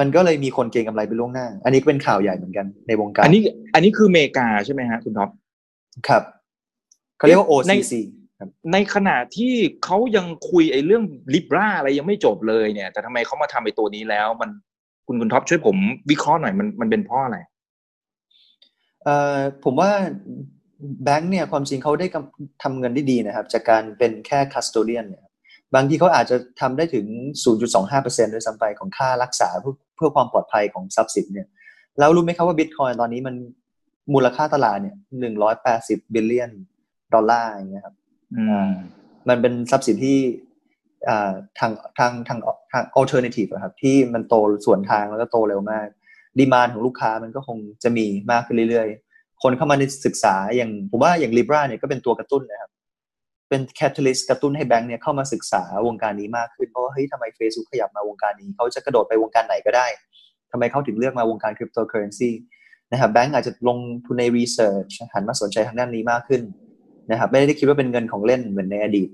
[0.00, 3.40] มันก็เลยมีคนเก็งกำไรไปล่วงหน้า อันนี้ก็เป็นข่าวใหญ่เหมือนกันในวงการ อันนี้
[3.74, 5.30] อันนี้คือเมกาใช่ไหมฮะคุณท็อป
[6.08, 6.22] ครับ
[7.16, 7.92] เขาเรียกว่า OCC
[8.72, 11.02] ในขณะที่เขายังคุยไอ้เรื่อง
[11.34, 14.50] ลิบราอะไรยังไม่จบเลยเนี่ย แต่ทำไมเขามาทำไอ้ตัวนี้แล้ว มัน
[15.06, 15.76] คุณคุณท็อปช่วยผม
[16.10, 17.59] วิเคราะห์หน่อยมันมันเป็นเพราะอะไรเอ่อ
[19.64, 19.90] ผมว่า
[21.04, 22.06] แบงค์เนี่ยความจริงเขาได้
[22.62, 25.24] ทำเงินได้ดีนะครับ จากการเป็นแค่ custodian เนี่ย
[25.74, 27.06] บางทีเขาอาจจะทำได้ถึง
[27.70, 31.48] 0.25%ด้วยซ้ำไปของค่ารักษาเพื่อเพื่อความปลอดภัยของทรัพย์สินเนี่ย
[31.98, 33.34] แล้วรู้ไหมครับว่าบิตคอยน์ตอนนี้มัน
[34.14, 34.96] มูลค่าตลาดเนี่ย
[35.54, 36.50] 180 billion
[37.14, 37.94] ดอลลาร์อย่างเงี้ยครับ
[39.28, 40.18] มันเป็นทรัพย์สินที่
[41.58, 42.38] ทางทางทาง
[42.72, 44.34] ทาง alternative ครับ ที่มันโต
[44.66, 45.88] สวนทางแล้วก็โตเร็วมาก
[46.38, 52.70] demand ของลูกค้ามันก็คงจะมีมากขึ้นเรื่อยๆ คนเข้ามาในศึกษาอย่างผมว่าอย่าง Libra เนี่ยก็เป็นตัวกระตุ้นนะครับ
[53.48, 59.86] เป็น catalyst กระตุ้นให้แบงค์เนี่ยเข้ามาศึกษาวงการนี้มากขึ้น เพราะว่าเฮ้ยทำไมเฟซบุ๊กขยับมาวงการนี้เขาจะกระโดดไปวงการไหนก็ได้
[60.52, 62.30] ทำไมเขาถึงเลือกมาวงการคริปโตเคอร์เรนซี
[62.92, 66.42] นะครับแบงค์อาจจะลงทุนใน research หันมาสนใจทางด้านนี้มากขึ้น
[67.10, 69.08] นะครับไม่ได้คิดว่าเป็นเงินของเล่นเหมือนในอดีต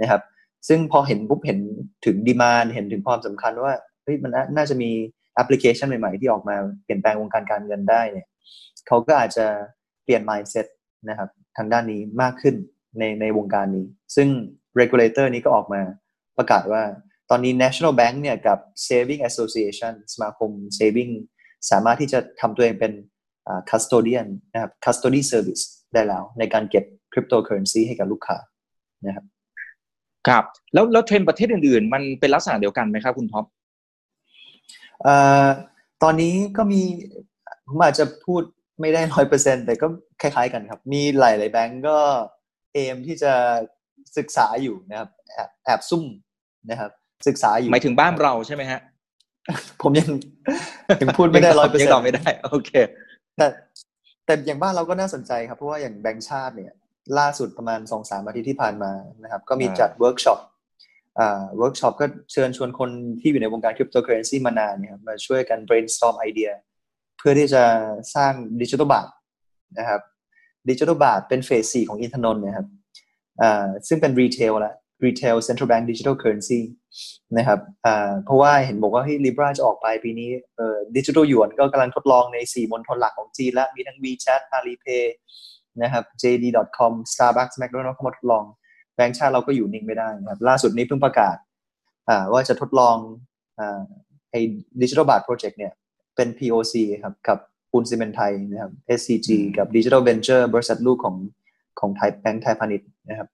[0.00, 0.20] นะครับ
[0.68, 1.58] ซึ่งพอเห็นปุ๊บเห็น
[2.06, 3.72] ถึงดีมานเห็นถึงความสำคัญว่า
[4.02, 4.90] เฮ้ยมันน่าจะมี
[5.34, 8.26] แอปพลิเคชันใหม่ ๆ ที่ออกมาเปลี่ยนแปลงวงการการเงินได้เนี่ย
[8.86, 9.46] เขาก็อาจจะ
[10.04, 10.66] เปลี่ยน mindset
[11.08, 12.54] นะครับทางด้านนี้มากขึ้น
[12.98, 14.28] ในในวงการนี้ ซึ่ง
[14.80, 15.80] regulator นี้ก็ออกมา
[16.38, 16.82] ประกาศว่า
[17.30, 21.12] ตอนนี้ National Bank เนี่ยกับ Saving Association สมาคม Saving
[21.70, 22.92] สามารถที่จะทำตัวเองเป็น
[23.70, 25.62] custodian นะครับ custody service
[25.94, 28.38] ได้แล้ว ในการเก็บ cryptocurrency ให้กับลูกค้า
[29.06, 29.24] นะครับ
[30.28, 33.44] ครับแล้วแล้วเทรนประเทศอื่นๆ มันเป็นลักษณะเดียวกันไหมครับคุณท็อป
[36.02, 36.82] ตอนนี้ก็มี
[37.68, 38.42] ผมอาจจะพูด
[38.80, 39.86] ไม่ได้ร้อยเปอร์เซ็นแต่ก็
[40.20, 41.98] คล้ายๆกันครับ มีหลายๆแบงก์ก็
[42.72, 43.32] เอมที่จะ
[44.18, 46.04] ศึกษาอยู่นะครับ แอบแอบซุ่ม
[46.70, 46.90] นะครับ
[47.28, 48.80] ศึกษาอยู่หมายถึงบ้านเราใช่ไหมฮะ
[49.82, 50.08] ผมยัง
[51.02, 52.70] ยังพูดไม่ได้ร้อยเปอร์เซ็นต์ไม่ได้ โอเค
[53.36, 53.46] แต่
[54.24, 56.72] แต่อย่างบ้านเราก็น่าสนใจครับ เพราะว่าอย่างแบงก์ชาติเนี่ย
[57.18, 60.38] ล่าสุดประมาณสองสามอาทิตย์ที่ผ่านมานะครับ ก็มีจัดเวิร์กช็อป
[61.16, 66.50] เวิร์กช็อปก็เชิญชวนคนที่อยู่ในวงการคริปโตเคอร์เรนซีมานานเนี่ยมาช่วยกัน brainstorm ไอเดีย
[67.18, 67.62] เพื่อที่จะ
[68.14, 69.08] สร้างดิจิทัลบาท
[69.78, 70.00] นะครับ
[70.70, 72.66] ดิจิทัลบาทเป็นเฟสสี่ของอินทนนท์นะครับ
[73.88, 76.60] ซึ่งเป็น retail ละ retail central bank digital currency
[77.38, 77.60] นะครับ
[78.24, 80.30] เพราะว่าเห็นบอกว่าไอ้ Libra จะออกไปปีนี้
[80.96, 85.06] ดิจิทัลหยวนก็กำลังทดลองใน 4มณฑลหลักของจีนและมีทั้ง WeChat Alipay
[85.82, 88.44] นะครับ JD.com Starbucks McDonald's เข้ามาทดลอง
[88.96, 91.36] แบงก์ชาติเราก็อยู่นิ่งไม่ได้นะครับล่าสุดนี้เพิ่งประกาศ
[92.32, 92.96] ว่าจะทดลอง
[94.30, 94.40] ไอ้
[94.82, 95.72] ดิจิทัลบาทโปรเจกต์เนี่ย
[96.16, 97.38] เป็น POC ครับกับ
[97.70, 99.28] ปูนซีเมนไทยนะครับ SCG
[99.58, 101.16] กับ Digital Venture บริษัทลูกของ
[101.80, 103.28] ของไทยแบงค์ไทยพาณิชย์นะครับ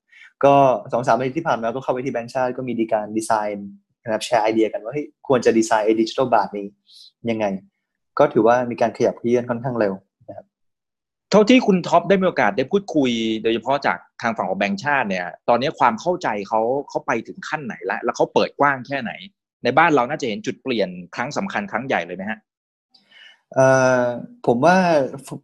[0.44, 0.54] ก็
[0.92, 3.68] สองสามปีที่ผ่านมาก็เข้าไปที่แบงค์ชาติก็มีดีการดีไซน์
[4.04, 6.66] นะครับแชร์ไอเดียกันว่าเฮ้ยควรจะดีไซน์ไอ้ดิจิทัลบาทนี้
[7.30, 7.46] ยังไง
[8.18, 9.92] ก็ถือว่ามีการขยับเขยื้อนค่อนข้างเร็ว
[11.30, 13.10] เท่าที่คุณท็อปได้มีโอกาสได้พูดคุย
[13.42, 19.12] โดยเฉพาะจากทางฝั่งของแบงค์ชาติเนี่ย ตอนนี้ความเข้าใจเขาเขาไปถึงขั้นไหนแล้ว แล้วเขาเปิดกว้างแค่ไหน
[19.64, 22.38] ในบ้านเราน่าจะเห็นจุดเปลี่ยนครั้งสำคัญครั้งใหญ่เลยไหมฮะ
[23.54, 23.66] เอ่
[24.00, 24.02] อ
[24.46, 24.76] ผมว่า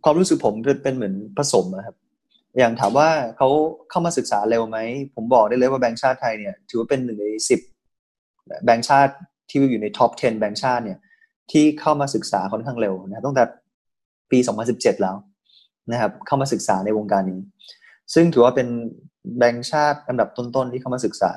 [0.04, 1.96] ความรู้สึกผมเป็นเหมือนผสมนะครับ
[2.58, 3.48] อย่างถามว่าเขา
[3.90, 4.78] เข้ามาศึกษาเร็วไหม
[5.14, 7.60] ผมบอกได้เลยว่าแบงค์ชาติไทยเนี่ยถือว่าเป็นหนึ่งในสิบ
[8.64, 9.14] แบงค์ชาติ
[9.48, 10.98] ที่อยู่ในท็อป 10 แบงค์ชาติเนี่ย
[11.52, 13.44] ที่เข้ามาศึกษาค่อนข้างเร็วนะตั้งแต่
[14.30, 14.38] ปี
[14.70, 15.16] 2017 แล้ว
[15.92, 17.40] นะครับเข้ามาศึกษาในวงการนี้
[18.14, 18.68] ซึ่งถือว่าเป็น
[19.38, 21.32] แบงค์ชาติอันดับต้นๆที่เข้ามาศึกษา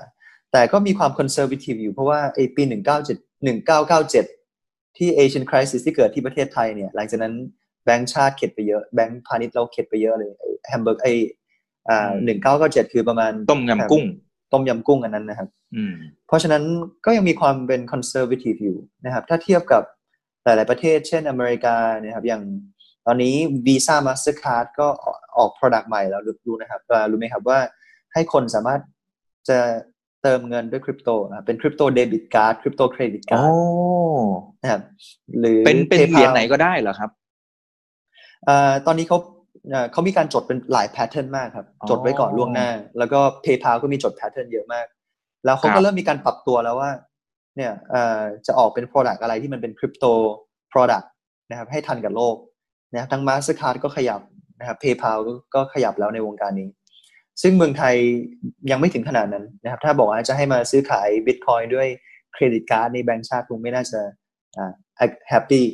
[0.51, 2.63] แต่ก็มีความ conservative อยู่เพราะว่าไอปี
[3.05, 7.33] 1997 1997 ที่ Asian crisis ที่เกิดที่ประเทศไทยเนี่ยหลังจากนั้น
[7.85, 10.31] แบงค์ชาติเข็ดไปเยอะแบงค์พาณิชย์เราเข็ดไปเยอะเลย
[10.67, 11.07] แฮมเบอร์เกอร์ ไอ
[11.89, 14.03] อ่าหนึ่งเก้าเก้าเจ็ดคือประมาณต้มยำกุ้ง
[14.53, 15.47] ต้มยำกุ้งอันนั้นนะครับ
[16.27, 16.63] เพราะฉะนั้น
[17.05, 19.83] ก็ยังมีความเป็น conservative อยู่นะครับ ถ้าเทียบกับ
[20.43, 22.41] หลาย ๆ ประเทศ เช่นอเมริกานะครับอย่าง
[23.07, 24.87] ตอนนี้ Visa Mastercard ก็
[25.37, 27.59] ออก Product ใหม่แล้วรู้นะครับรู้ไหมครับว่า
[28.13, 28.79] ให้คนสามารถ
[29.49, 29.59] จะ
[30.23, 33.49] เติมเงินด้วยคริปโตนะเป็นคริปโต debit card คริปโต credit card
[34.61, 34.81] นะครับ
[35.39, 37.09] หรือเป็นเป็นเหรียญไหนก็ได้เหรอครับ
[38.85, 39.17] ตอนนี้เขา
[39.91, 44.85] เขามีการจดเป็นหลายแพทเทิร์นมากครับ จดไว้ก่อนล่วงหน้า แล้วก็ PayPal ก็มีจดแพทเทิร์นเยอะมาก
[45.45, 46.91] แล้วเขาก็เริ่มมีการปรับตัวแล้วว่า
[47.57, 47.71] เนี่ย
[48.47, 50.05] จะออกเป็น Product อะไรที่มันเป็นคริปโต
[50.71, 51.07] Product
[51.49, 52.35] นะครับ ให้ทันกับโลก
[52.91, 54.21] นะครับทั้ง Mastercard ก็ขยับ
[54.59, 55.17] นะครับ PayPal
[55.55, 56.69] ก็ขยับแล้วในวงการนี้
[57.41, 57.95] ซึ่งเมืองไทย
[58.71, 61.87] ยังไม่ถึงขนาดนั้นนะครับ ถ้าบอกว่าจะให้มาซื้อขาย Bitcoin ด้วย
[62.33, 63.99] credit card ในแบงก์ชาติคงไม่น่าจะ
[65.29, 65.65] happy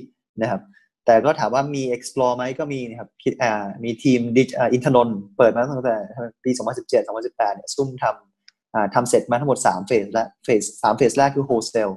[0.41, 0.62] นะครับ
[1.06, 5.97] แต่ก็ถามว่ามี explore ไหมก็มีนะครับคิดอ่ามีทีมดิอ่าอินทนนท์เปิดมาตั้งแต่
[6.43, 11.89] ปี 2017 2018เนี่ยซุ่มทำอ่าทำเสร็จมาทั้งหมด 3 phase และ phase สาม phase แรกคือ wholesale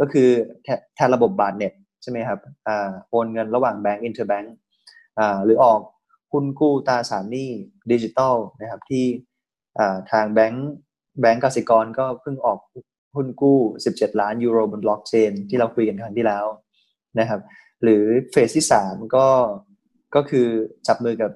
[0.00, 0.28] ก็คือ
[0.94, 2.70] แทนระบบบาทเน็ต ใช่ไหมครับอ
[3.10, 4.54] โอนเงินระหว่างแบงก์ interbank
[5.44, 5.80] หรือออก
[6.32, 7.50] หุ้นกู้ตราสารหนี้
[7.92, 9.04] ดิจิตอลนะครับที่
[10.12, 10.70] ทางแบงก์
[11.20, 12.58] แบงก์กสิกรก็เพิ่งออก
[13.16, 13.58] หุ้นกู้
[13.90, 16.44] 17 ล้านยูโรบนบล็อกเชนที่เราคุยกันครั้งที่แล้ว
[17.18, 17.40] นะครับ
[17.82, 19.26] หรือเฟสที่สามก็
[20.14, 20.46] ก็คือ
[20.86, 21.30] จับมือกับ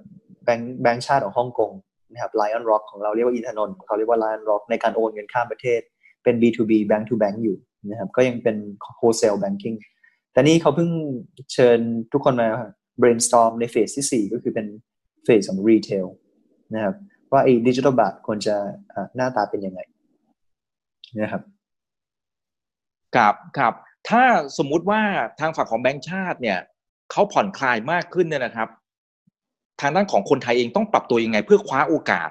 [0.45, 1.73] แบงค์แบงค์ชาติของฮ่องกง
[2.13, 5.81] นะครับ Lion Rock ของเราเรียกว่าอินทนนท์เขาเรียกว่า Lion Rock ในการโอนเงินข้ามประเทศ
[6.23, 7.57] เป็น B2B bank to bank อยู่
[7.91, 8.57] นะครับ ก็ยังเป็น
[8.99, 9.77] wholesale banking
[10.37, 10.91] แต่นี่เขาเพิ่ง
[11.53, 11.79] เชิญ
[12.13, 12.49] ทุกคนมา
[13.01, 14.67] brainstorm ในเฟสที่ 4 ก็คือเป็น
[15.25, 16.07] เฟสของ retail
[16.75, 16.95] นะครับ
[17.33, 18.57] ว่าไอ้ดิจิทัลบาทควรจะ
[19.17, 19.81] หน้าตาเป็นยังไง
[21.21, 21.43] นะครับ
[23.17, 23.75] ครับครับ
[24.09, 24.23] ถ้า
[24.59, 25.03] สมมุติว่า
[25.41, 26.59] ทางฝั่งของแบงก์ชาติเนี่ย
[27.11, 28.69] เขาผ่อนคลายมากขึ้นเนี่ยนะครับ
[29.81, 32.31] ทางด้านของคนไทยเองต้องปรับตัวยังไง เพื่อคว้าโอกาส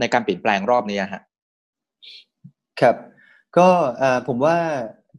[0.00, 1.22] ในการเปลี่ยนแปลงรอบนี้ฮะ
[2.80, 2.96] ครับ
[3.56, 3.68] ก็
[4.28, 4.58] ผมว่า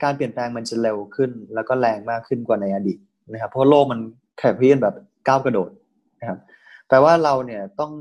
[0.03, 2.97] การเปลี่ยนแปลงมันจะเร็วขึ้น แล้วก็แรงมากขึ้นกว่าในอดีต
[3.33, 3.99] นะครับ เพราะโลกมัน
[4.37, 4.95] แม่งเปลี่ยนแบบ
[5.27, 5.69] ก้าวกระโดด
[6.19, 6.39] นะครับ
[6.87, 7.93] แปลว่าเราเนี่ยต้อง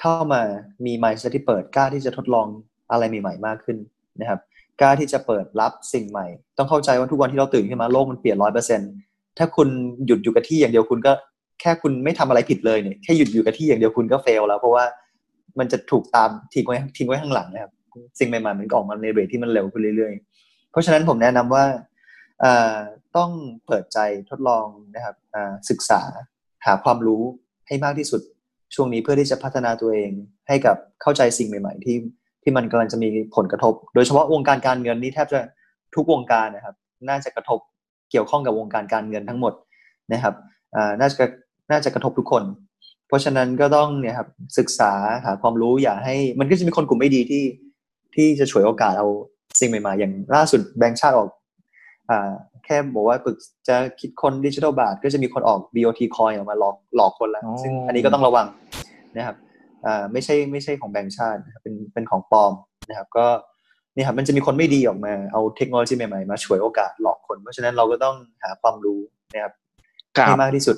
[0.00, 0.40] เข้ามา
[0.86, 2.46] มี mindset ที่เปิดกล้าที่จะทดลอง
[2.90, 3.76] อะไรใหม่ๆมากขึ้น
[4.20, 4.40] นะครับ
[4.80, 6.26] กล้าที่จะเปิดรับสิ่งใหม่
[6.58, 8.80] ต้องเข้าใจว่าทุกวันที่เราตื่นขึ้นมาโลกมันเปลี่ยนร้อยเปอร์เซ็น
[9.38, 9.68] ถ้าคุณ
[10.06, 11.12] หยุดอยู่กับที่อย่างเดียวคุณก็
[11.60, 14.84] แค่คุณไม่ทำอะไรผิดเลยเนี่ยแค่หยุดอยู่กับที่อย่างเดียวคุณก็ fail แล้ว เพราะว่า
[15.58, 17.72] มันจะถูกตามทิ้งไว้ทิ้งไว้ข้างหลังนะครับ
[18.18, 21.64] สิ่งใหม่ๆมันก็ออกมาใน rate ที่มันเร็วขึ้นเรื่อยๆ เพราะฉะนั้นผมแนะนำว่า
[23.16, 23.30] ต้อง
[23.66, 23.98] เปิดใจ
[24.30, 25.16] ทดลองนะครับ
[25.70, 26.00] ศึกษา
[26.66, 27.22] หาความรู้
[27.68, 28.20] ให้มากที่สุด
[28.74, 30.10] ช่วงนี้เพื่อที่จะพัฒนาตัวเอง
[30.48, 31.96] ให้กับเข้าใจสิ่งใหม่ ๆ ที่
[32.42, 35.40] ที่มันกำลังจะมีผลกระทบ โดยเฉพาะวงการการเงินนี่แทบจะ
[35.94, 36.76] ทุกวงการนะครับ
[37.08, 37.58] น่าจะกระทบ
[38.10, 39.52] เกี่ยวข้องกับวงการการเงินทั้งหมด
[40.12, 40.34] นะครับ
[41.00, 41.26] น่าจะ
[41.70, 42.44] น่าจะกระทบทุกคน
[43.08, 44.92] เพราะฉะนั้นก็ต้องเนี่ยครับศึกษา
[45.24, 47.44] หาความรู้อย่าให้ มันก็จะมีคนกลุ่มไม่ดีที่
[48.14, 49.08] ที่จะฉวยโอกาสเอา
[49.60, 51.28] สิ่งใหม่ๆ อย่างล่าสุดแบงค์ชาติออก
[52.10, 52.30] อ่า
[52.64, 53.36] แค่บอกว่าเพิ่ง
[53.68, 58.46] จะคิดค้นดิจิทัลบาท ก็จะมีคนออก BOT coin ออกมาหลอกหลอกคนแล้ว ซึ่งอันนี้ก็ต้องระวัง
[59.16, 59.36] นะครับ
[59.86, 62.52] อ่าไม่ใช่ไม่ใช่ของแบงค์ชาติเป็นเป็นของปลอม
[62.88, 63.26] นะครับ ก็
[63.94, 69.00] นี่ครับมันจะมีคนไม่ดีออกมาเอาเทคโนโลยีใหม่ๆ มาฉวยโอกาสหลอกคน เพราะฉะนั้นเราก็ต้องหาความรู้
[69.32, 69.52] นะครับ
[70.12, 70.76] ให้มากที่สุด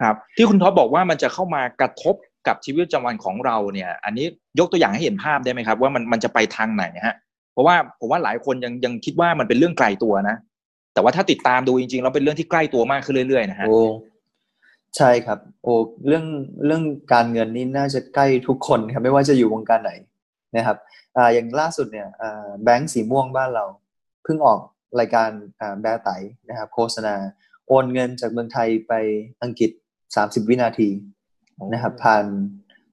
[0.00, 2.14] ครับ ที่คุณท็อปบอกว่ามันจะเข้ามากระทบ
[2.46, 4.26] กับชีวิตประจำวันของเราเนี่ย อันนี้
[4.58, 7.16] ยกตัวอย่างให้เห็นภาพได้ไหมครับ ว่ามันมันจะไปทางไหนฮะ
[7.54, 10.36] เพราะว่าผมว่าหลายคนยังยังคิดว่ามันเป็นเรื่องไกลตัวนะ
[10.94, 13.66] แต่ว่าถ้าติดตามดูจริงๆเราเป็นเรื่องที่ใกล้ตัวมากขึ้นเรื่อยๆนะฮะ
[14.96, 15.74] ใช่ครับ โอ้
[16.06, 16.24] เรื่อง
[16.66, 19.92] เรื่องการเงินนี่น่าจะใกล้ทุกคนครับไม่ว่าจะอยู่วงการไหน
[20.56, 20.76] นะครับ
[21.16, 23.64] อ่าอย่างล่าสุดเนี่ยอ่าแบงก์สีม่วงบ้านเรา
[24.24, 24.60] เพิ่งออก
[25.00, 25.30] รายการ
[25.80, 26.10] แบร์ไต
[26.48, 27.14] นะครับโฆษณา
[27.68, 28.92] โอนเงินจากเมืองไทยไป
[29.42, 29.70] อังกฤษ
[30.10, 30.88] 30 วินาที
[31.72, 32.24] นะครับผ่าน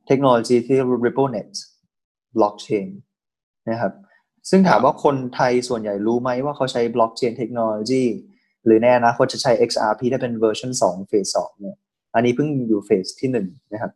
[0.08, 1.50] เทคโนโลยีที่ RippleNet
[2.36, 2.88] blockchain
[3.69, 3.93] นะครับ
[4.49, 8.04] ซึ่งถามว่าคนไทยส่วนใหญ่รู้ไหมว่าเขาใช้ blockchain เทคโนโลยี
[8.65, 11.77] หรือในอนาคตจะใช้ XRP ถ้าเป็นเวอร์ชัน2 phase 2เนี่ย
[12.15, 13.91] อันนี้เพิ่งอยู่ phase ที่1นะครับ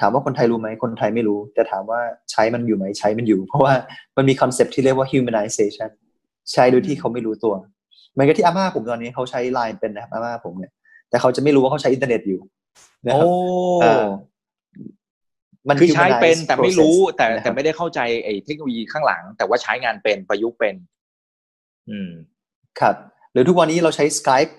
[0.00, 3.74] ถามว่าคนไทยรู้ไหมคนไทยไม่รู้ แต่ถามว่าใช้มันอยู่ไหมใช้มันอยู่ เพราะว่า
[4.16, 5.90] มันมี concept ที่เรียกว่า humanization
[6.52, 7.54] ใช้โดยที่เขาไม่รู้ตัว
[8.12, 10.72] เหมือนกับที่อาม่าผมตอนนี้เขาใช้ไลน์เป็นนะครับอาม่าผมเนี่ย
[11.10, 12.40] แต่เขาจะไม่รู้ว่าเขาใช้อินเทอร์เน็ตอยู่
[13.04, 13.20] โอ้
[15.68, 20.74] มันคือใช้เป็นแต่ไม่รู้แต่แต่ไม่ได้เข้าใจไอ้เทคโนโลยีข้างหลัง แต่ว่าใช้งานเป็นประยุกต์เป็น
[21.90, 22.10] อืม
[22.80, 22.94] ครับ
[23.32, 24.52] หรือทุกวันนี้เราใช้ Skype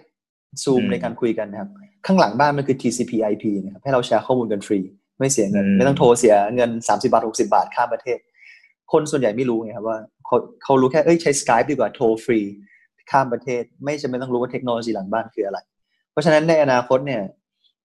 [0.64, 1.70] Zoom ในการคุยกันนะครับ
[2.06, 4.80] ข้างหลังบ้านมันคือ TCP/IP นะครับให้เราแชร์ข้อมูลกันฟรี
[5.20, 8.18] ไม่เสียเงิน ไม่ต้องโทรเสียเงิน30บาท60บาทข้ามประเทศ
[8.92, 12.40] คนส่วนใหญ่ไม่รู้ไงครับว่าเขาเขารู้แค่เอ้ยใช้ Skype ดีกว่าโทรฟรี
[13.12, 15.60] ข้ามประเทศ ไม่จำเป็นต้องรู้ว่าเทคโนโลยีหลังบ้านคืออะไร
[16.12, 17.22] เพราะฉะนั้นในอนาคตเนี่ย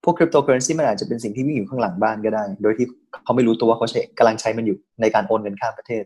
[0.03, 2.87] พวกคริปโตเคอเรนซีมันอาจจะเป็นสิ่งที่วิ่งอยู่ข้างหลังบ้านก็ได้ โดยที่
[3.23, 6.03] เขาไม่รู้ตัวว่าเขาใช้กำลังใช้มันอยู่ในการโอนเงินข้ามประเทศ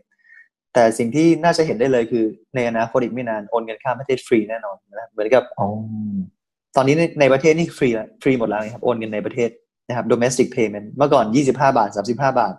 [0.74, 5.42] แต่สิ่งที่น่าจะเห็นได้เลยคือในอนาคตอีกไม่นานโอนเงินข้ามประเทศฟรีแน่นอนนะเหมือนกับ
[6.76, 7.88] ตอนนี้ในประเทศนี่ฟรี
[8.22, 9.50] ฟรีหมดแล้วครับโอนเงินในประเทศ
[9.88, 12.54] นะครับ domestic payment เมื่อก่อน 25 บาท 35 บาท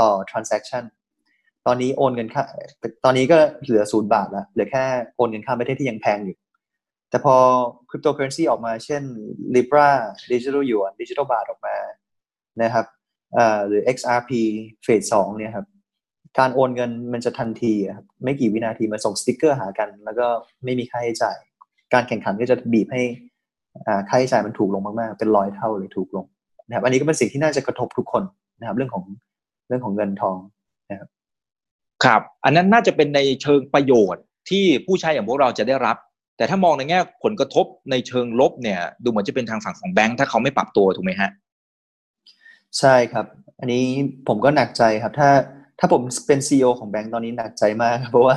[0.00, 0.84] ต่อ transaction
[1.66, 2.42] ตอนนี้โอนเงินค่า
[3.04, 4.84] ตอนนี้ก็เหลือศูนย์บาทแล้วเหลือแค่
[5.16, 6.36] โอนเงินข้ามประเทศที่ยังแพงอยู่
[7.12, 7.36] แต่พอ
[7.90, 9.02] คริปโตเคอเรนซีออกมาเช่น
[9.54, 9.88] Libra
[10.32, 11.76] Digital Yuan Digital Baht ออกมา
[12.62, 12.86] นะครับ
[13.66, 14.30] หรือ XRP
[14.84, 15.66] phase สองเนี่ยครับ
[16.38, 20.26] การโอนเงินมันจะทันทีครับไม่กี่วินาทีมาส่งสติกเกอร์หากัน แล้วก็
[20.64, 21.36] ไม่มีค่าใช้จ่าย
[21.92, 23.02] การแข่งขันก็จะบีบให้
[24.08, 26.26] ค่าใช้จ่ายมันถูกลงมากๆ เป็นร้อยเท่าเลยถูกลง
[26.66, 28.22] นะครับอันนี้ก็เป็นสิ่งที่น่าจะกระทบทุกคน
[28.60, 29.04] นะครับ เรื่องของ
[29.68, 30.38] เรื่องของเงินทอง
[30.90, 31.08] นะครับ
[32.04, 35.96] ครับ อันนั้นน่าจะเป็นในเชิงประโยชน์ที่ผู้ใช้อย่างพวกเราจะได้รับ
[36.36, 41.30] แต่ถ้ามองในแง่ผลกระทบในเชิงลบเนี่ย ดูเหมือนจะเป็นทางฝั่งของแบงค์ถ้าเขาไม่ปรับตัวถูกไหมฮะ
[42.78, 43.26] ใช่ครับ
[43.60, 43.84] อันนี้
[44.28, 45.30] ผมก็หนักใจครับ ถ้า
[45.78, 48.36] ถ้าผมเป็นซีอของแบงค์ตอนนี้หนักใจมากเพราะว่า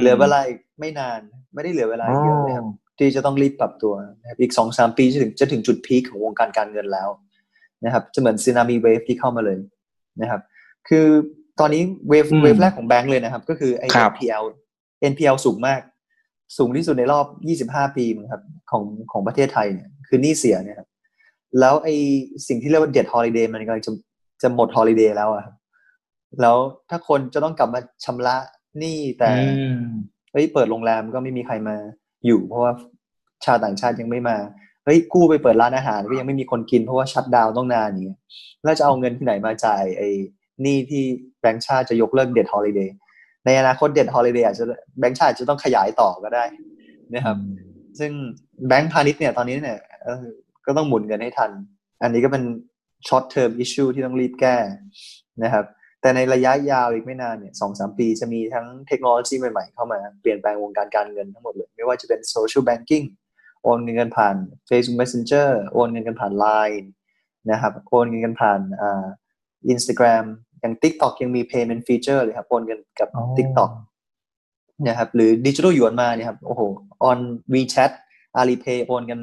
[0.00, 0.40] เหลือเวลา
[0.80, 1.20] ไม่นาน
[1.54, 2.66] ไม่ได้เหลือเวลาเยอะเลยครับ
[2.98, 7.08] ที่จะต้องรีบปรับตัวนะครับอีกสองสามปีจะถึงจะถึงจุด peak ของวงการการเงินแล้ว
[7.84, 9.58] นะครับ จะเหมือนสึนามิ wave ที่เข้ามาเลย
[10.20, 10.40] นะครับ
[10.88, 11.06] คือ
[11.60, 14.44] ตอนนี้ wave wave แรกของแบงค์เลยนะครับ ก็คือไอ้ NPL
[15.10, 15.80] NPL สูงมาก
[16.56, 17.26] สูงที่สุดในรอบ
[17.82, 18.82] 25 ปีมั้งครับของ
[19.12, 20.88] ของประเทศไทยเนี่ยคือหนี้เสียเนี่ยครับ
[21.60, 21.88] แล้วไอ
[22.48, 23.92] สิ่งที่เรียกว่า debt holiday มันกำลังจะ
[24.42, 25.44] จะหมด holiday แล้วอะ
[26.40, 26.56] แล้ว
[26.90, 28.36] ถ้าคนจะต้องกลับมาชำระ
[28.78, 29.30] หนี้แต่
[30.32, 31.76] เฮ้ยเปิดโรงแรมก็ไม่มีใครมา
[32.26, 32.72] อยู่ เพราะว่า
[33.44, 34.36] ชาวต่างชาติยังไม่มา
[34.84, 38.18] เฮ้ยกู้ไปเปิดร้านอาหารก็ยังไม่มีคนกินเพราะว่า shutdown ตั้งนานอย่างเงี้ย
[38.64, 40.08] แล้วจะเอาเงินที่ไหนมาจ่ายไอ้
[40.62, 41.02] หนี้ที่
[41.40, 42.96] แบงก์ชาติจะยกเลิก debt holiday
[43.44, 44.64] ในอนาคต debt holiday อาจจะ
[44.98, 46.44] แบงก์ชาติจะต้องขยายต่อก็ได้
[47.14, 47.36] นะครับ
[47.98, 48.10] ซึ่ง
[48.68, 49.78] แบงก์พาณิชย์เนี่ยตอนนี้เนี่ย
[50.66, 51.50] ก็ต้องหมุนเงินให้ทัน
[52.02, 52.44] อันนี้ก็เป็น
[53.08, 54.56] short-term issue ที่ต้องรีบแก้
[55.44, 55.64] นะครับ
[56.00, 63.02] แต่ในระยะยาวอีกไม่นานเนี่ยสองสามปีจะมีทั้งเทคโนโลยีใหม่ๆ เข้ามาเปลี่ยนแปลงวงการการเงินทั้งหมดเลย ไม่ว่าจะเป็น social banking
[63.62, 64.36] โอนเงินกันผ่าน
[64.68, 66.86] Facebook Messenger โอนเงินกันผ่าน Line
[67.50, 69.06] นะครับ โอนเงินกันผ่านอ่า
[69.68, 70.24] อินสตาแกรม
[70.60, 73.70] อย่าง TikTok ยังมี payment feature เลยครับโอนเงินกับ TikTok
[74.86, 76.62] นะครับหรือดิจิทัลหยวนมาเนี่ยครับโอ้โห
[77.10, 77.18] on
[77.52, 77.92] WeChat
[78.40, 79.20] Alipay โอนกัน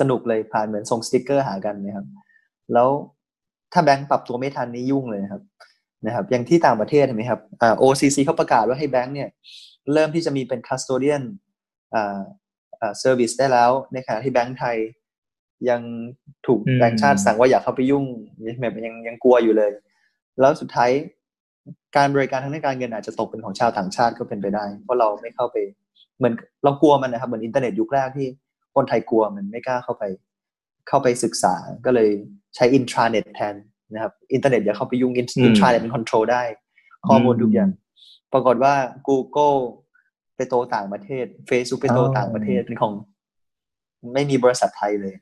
[0.00, 2.06] สนุกเลยผ่านเหมือนส่งสติกเกอร์หากันนะครับ
[2.72, 2.88] แล้ว
[3.72, 5.42] ถ้าแบงก์ปรับตัวไม่ทันนี่ยุ่งเลยครับ
[6.06, 9.28] นะครับอย่างที่ต่างประเทศเห็นไหมครับอ่า OCC เขาประกาศว่าให้แบงก์เนี่ย
[9.92, 11.22] เริ่มที่จะมีเป็น custodian
[11.94, 12.20] อ่า
[12.80, 14.76] อ่า service ได้แล้วในขณะที่แบงก์ไทย
[15.68, 15.80] ยัง
[16.46, 18.04] ถูกแบงก์ชาติสั่งว่าอย่าเข้าไปยุ่ง
[18.60, 19.70] แบบยังยังกลัวอยู่เลย
[20.40, 20.90] แล้วสุดท้าย
[21.96, 25.56] การบริการทางด้านการเงินอาจจะตกเป็นของชาวต่างชาติก็เป็นไปได้ เพราะเราไม่เข้าไป
[26.18, 28.26] เหมือนเรากลัวมันนะครับเหมือนอินเทอร์เน็ตยุคแรกที่
[28.74, 30.04] คนไทยกลัวมันไม่กล้าเข้าไป
[30.88, 31.54] เข้าไปศึกษา
[31.86, 32.10] ก็เลย
[32.56, 33.54] ใช้อินทราเน็ตแทน
[33.92, 36.42] นะครับอินเทอร์เน็ตอย่าเข้าไปยุ่งอินทราเน็ตมัน control ได้
[37.08, 37.70] ข้อมูลทุกอย่าง
[38.32, 38.74] ปรากฏว่า
[39.08, 39.58] Google
[40.36, 42.92] ไปโตต่างประเทศ Facebook ไปโตต่างประเทศเป็นของ
[44.14, 45.14] ไม่มีบริษัทไทยเลย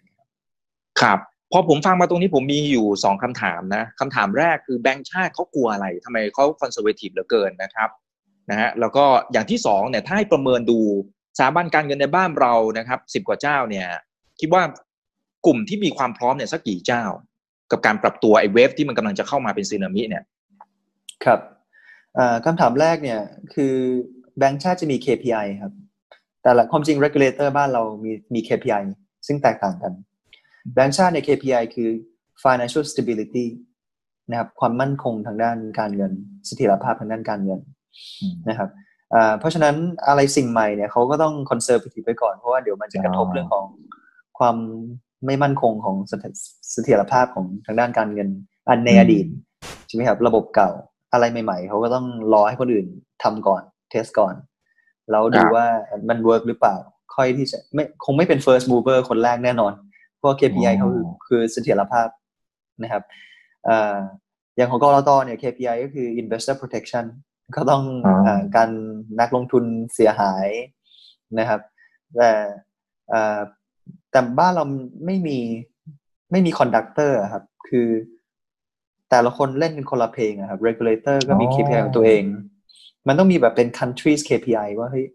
[1.01, 1.19] ครับ
[1.53, 7.89] พอผมฟังมาตรงนี้ผมมีอยู่สองคำถามนะคำถามแรกคือแบงค์ชาติเขากลัวอะไรทำไมเขา conservative เหลือเกินนะครับ
[8.51, 10.79] นะฮะแล้วก็อย่างที่สองเนี่ยถ้าให้ประเมินดู
[11.39, 13.87] สถาบันการเงินในบ้านเรานะครับสิบกว่าเจ้าเนี่ย
[14.41, 14.63] คิดว่า
[15.47, 17.05] กลุ่มที่มีความพร้อมเนี่ยสักกี่เจ้า
[17.71, 20.25] กับการปรับตัวไอ้เวฟที่มันกำลังจะเข้ามาเป็นซีนามิเนี่ย
[21.25, 21.41] ครับ
[22.45, 23.21] คำถามแรกเนี่ย
[23.55, 23.75] คือ
[24.39, 25.73] แบงค์ชาติจะมี KPI ครับ
[26.43, 28.83] แต่ละความจริง regulator บ้านเรามีมี KPI
[29.27, 29.93] ซึ่งแตกต่างกัน
[30.75, 31.91] แบงก์ชาติใน KPI คือ
[32.45, 33.47] financial stability
[34.31, 36.13] นะครับความมั่นคงทางด้านการเงิน
[36.47, 37.61] เสถียรภาพทางด้านการเงิน
[38.49, 38.71] นะครับ
[39.39, 39.75] เพราะฉะนั้น
[40.09, 43.67] อะไรสิ่งใหม่เนี่ยเขาก็ต้องคอนเซอร์ v ทีฟไปก่อนเพราะว่าเดี๋ยวมันจะกระทบเรื่องของ
[44.39, 44.57] ความ
[45.27, 48.29] ไม่มั่นคงของเสถียรภาพของทางด้านการเงิน
[48.69, 49.27] อันในอดีต
[49.87, 50.71] ใช่ไหมครับระบบเก่า
[51.13, 52.87] อะไรใหม่ ๆเขาก็ต้องรอให้คนอื่น
[53.23, 54.35] ทำก่อน test ก่อน
[55.11, 55.67] แล้วดูว่า
[56.09, 56.77] มัน work หรือเปล่า
[57.17, 59.73] ค่อยที่จะไม่คงไม่เป็น first mover คนแรกแน่นอน
[60.23, 60.89] เพราะ KPI เขา
[61.27, 62.09] คือเสถียรภาพ
[62.83, 63.03] นะครับ
[64.57, 67.05] อย่างของกลตเนี่ย KPI ก็คือ investor protection
[67.57, 68.71] ก็ต้องกัน
[69.21, 70.49] นักลงทุนเสียหาย
[71.39, 71.61] นะครับ
[72.17, 72.31] แต่
[74.11, 74.65] แต่บ้านเรา
[75.07, 75.39] ไม่มี
[76.31, 77.89] ไม่มี conductor ครับ คือ
[79.11, 82.23] แต่ละคนเล่นเป็นคนละเพลงครับ regulator ก็มี KPI ของตัวเอง
[83.07, 85.07] มันต้องมีแบบเป็น country's KPI ว่าเฮ้ย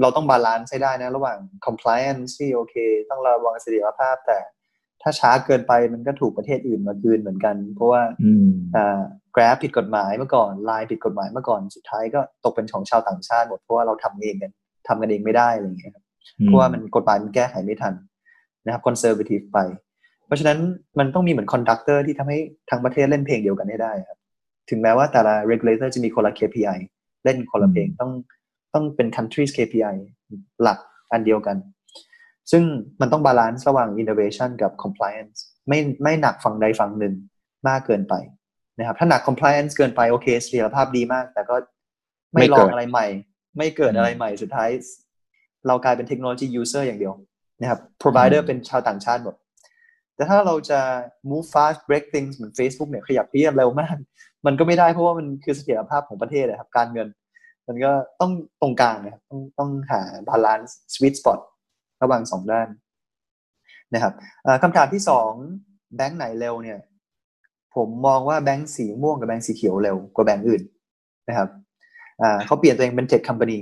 [0.00, 2.74] เราต้อง balance ให้ได้นะ ระหว่าง compliance ที่โอเค
[3.10, 4.38] ต้องระวังเสถียรภาพ แต่
[5.02, 8.02] ถ้าช้าเกินไปมันก็ถูกประเทศอื่นมากลืนเหมือนกัน เพราะว่า
[8.76, 9.00] อ่า
[9.34, 14.52] Grab ผิดกฎหมายเมื่อก่อน Line ผิดกฎหมายเมื่อก่อนสุดท้ายก็ตกเป็นของชาวต่างชาติหมดเพราะว่าเราทำเองกัน
[14.88, 16.04] ทำกันเองไม่ได้อะไรอย่างเงี้ยครับ
[16.44, 17.94] เพราะว่ามันกฎหมายมันแก้ไขไม่ทัน
[18.64, 19.58] นะครับ conservative ไป
[20.26, 20.58] เพราะฉะนั้น
[20.98, 22.38] มันต้องมีเหมือน conductor ที่ทำให้
[22.70, 24.18] ทั้งประเทศเล่นเพลงเดียวกันให้ได้ครับ
[24.70, 26.78] ถึงแม้ว่าแต่ละ regulator จะมีคนละ KPI
[27.24, 28.12] เล่นคนละเพลงต้อง
[28.74, 29.96] ต้องเป็น country's KPI
[30.62, 30.78] หลัก
[31.12, 31.56] อันเดียวกัน
[32.50, 32.62] ซึ่ง
[33.00, 35.36] มันต้อง balance ระหว่าง innovation กับ compliance
[35.68, 37.14] ไม่ไม่หนักฝั่งใดฝั่งหนึ่ง
[37.68, 38.14] มากเกินไป
[38.78, 41.56] นะครับถ้าหนัก compliance เกินไปโอเคเสถียรภาพดีมาก แต่ก็
[42.34, 43.06] ไม่ลองอะไรใหม่
[43.58, 44.70] ไม่เกิดอะไรใหม่สุดท้าย
[45.66, 47.14] เรากลายเป็นเทคโนโลยี user อย่างเดียว
[47.60, 49.34] นะครับ provider เป็นชาวต่างชาติหมด
[50.14, 50.80] แต่ถ้าเราจะ
[51.30, 53.96] move fast break things เหมือน Facebook เนี่ยขยับเปลี่ยนเร็วมาก
[54.46, 57.08] มันก็ไม่ได้เพราะว่ามันคือเสถียรภาพของประเทศนะครับ การเงิน
[57.68, 61.38] มันก็ต้องตรงกลางนะครับต้องต้องหา balance sweet spot
[62.02, 62.68] ระหว่างสองด้าน
[63.94, 64.12] นะครับ
[64.62, 65.30] คำถามที่สอง
[65.96, 66.78] แบงค์ไหนเร็วเนี่ย
[67.74, 70.62] ผมมองว่าแบงค์สีม่วงกับแบงค์สีเขียวเร็วกว่าแบงค์อื่น
[71.28, 71.48] นะครับ
[72.46, 73.58] เขาเปลี่ยนตัวเองเป็น tech company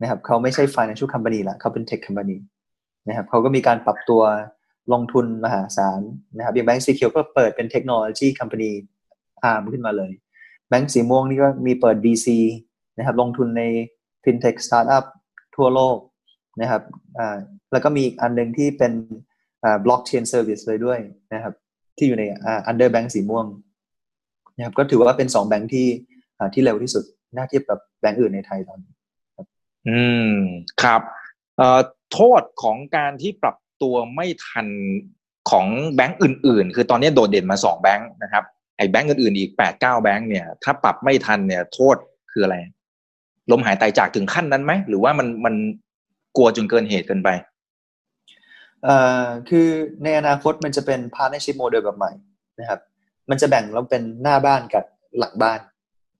[0.00, 2.36] นะครับเขาไม่ใช่ financial company ละเขาเป็น tech company
[3.08, 4.22] นะครับเขาก็มีการปรับตัว
[4.92, 6.00] ลงทุนมหาศาล
[6.36, 8.70] นะครับอย่างแบงก์สีเขียวก็เปิดเป็นเทคโนโลยีคัมพานี
[9.44, 10.12] อาร์มขึ้นมาเลย
[10.68, 12.28] แบงก์สีม่วงนี่ก็มีเปิด VC
[12.98, 13.62] นะครับลงทุนใน
[14.22, 15.04] FinTech Startup
[15.56, 15.96] ทั่วโลก
[16.60, 16.82] นะครับ
[17.72, 18.92] แล้วก็มีอีกอันหนึ่งที่เป็น
[19.84, 20.98] Blockchain Service เลยด้วย
[21.34, 21.54] นะครับ
[21.96, 22.24] ที่อยู่ใน
[22.70, 23.46] Under Bank สีม่วง
[24.56, 25.88] นะครับก็ถือว่าเป็นสองแบงค์ที่
[26.54, 27.04] ที่เร็วที่สุด
[27.36, 28.92] น่าเทียบกับแบงค์อื่นในไทยตอนนี้
[29.88, 30.36] อืม
[30.82, 31.02] ครับ
[32.12, 34.66] โทษของการที่ปรับตัวไม่ทัน
[35.50, 38.44] ของแบงก์อื่น ๆ คือตอนนี้โดดเด่นมาสองแบงก์นะครับ
[38.76, 41.96] ไอ้แบงก์อื่นๆอีกแปดเก้าแบงก์เนี่ยถ้าปรับไม่ทันเนี่ยโทษ
[42.32, 42.56] คืออะไร
[43.50, 45.54] ล้มหายตายจากถึงขั้นนั้นไหมหรือว่ามันมัน
[46.36, 47.28] กลัวจนเกินเหตุเกินไป
[48.84, 49.66] เอ่อคือ
[50.02, 52.12] ในอนาคตมันจะเป็น partnership model แบบใหม่
[52.60, 52.80] นะครับ
[53.30, 54.84] มันจะแบ่งเราเป็นหน้าบ้านกับ
[55.18, 55.60] หลังบ้าน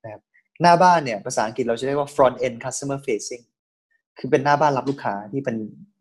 [0.05, 0.23] นะครับ
[0.63, 3.43] หน้าบ้านเนี่ยภาษาอังกฤษเราจะเรียกว่า front end customer facing
[4.19, 5.57] คือเป็นหน้าบ้านรับลูกค้าที่เป็น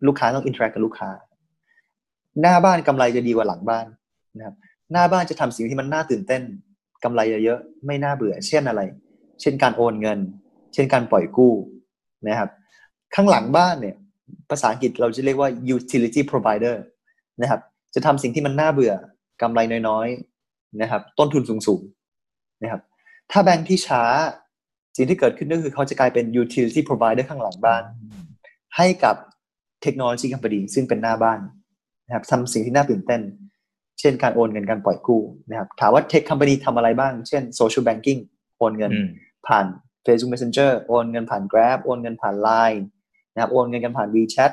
[0.07, 1.09] ลูกค้าต้อง interact กับลูกค้า
[2.41, 3.85] หน้าบ้านกำไรจะดีกว่าหลังบ้าน
[4.37, 4.55] นะครับ
[4.91, 6.41] หน้าบ้านจะทำสิ่งที่มันน่าตื่นเต้น
[7.03, 8.81] กำไรเยอะๆไม่น่าเบื่อ เช่นอะไร
[9.41, 10.19] เช่นการโอนเงิน
[10.75, 11.53] เช่นการปล่อยกู้
[12.27, 12.49] นะครับ
[13.15, 13.95] ข้างหลังบ้านเนี่ย
[14.49, 16.75] ภาษาอังกฤษเราจะเรียกว่า utility provider
[17.41, 17.61] นะครับ
[17.95, 18.93] จะทำสิ่งที่มันน่าเบื่อ
[19.41, 19.59] กำไร
[19.89, 22.81] น้อยๆนะครับ ต้นทุนสูงๆนะครับ
[23.31, 24.03] ถ้าแบงค์ที่ช้า
[24.95, 27.83] สิ่งที่เกิดขึ้นก็คือเขาจะกลายเป็น utility provider ข้างหลังบ้าน
[28.77, 29.15] ให้กับ
[29.81, 31.39] เทคโนโลยีคัมพานีซึ่งเป็นหน้าบ้าน
[32.07, 33.21] นะครับทำสิ่งที่น่าตื่นเต้น
[33.99, 38.19] เช่นการโอนเงินการปล่อยกู้นะครับ ถามว่าเทคคัมพานีทำอะไรบ้าง เช่น social banking
[38.57, 38.91] โอนเงิน
[39.47, 39.65] ผ่าน
[40.05, 42.81] Facebook Messenger โอนเงินผ่าน Grab โอนเงินผ่าน Line
[43.33, 44.51] นะครับโอนเงินกันผ่าน WeChat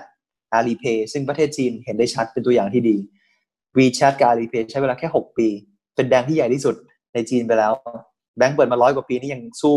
[0.59, 2.97] Alipay ซึ่งประเทศจีนเห็นได้ชัดเป็นตัวอย่างที่ดี
[3.77, 5.49] WeChat กับ Alipay ใช้เวลาแค่ 6 ปี
[5.95, 6.75] เป็นแดงที่ใหญ่ที่สุด
[7.15, 7.73] ในจีนไปแล้ว
[8.37, 9.77] แบงก์เปิดมาร้อยกว่าปีนี่ยังสู้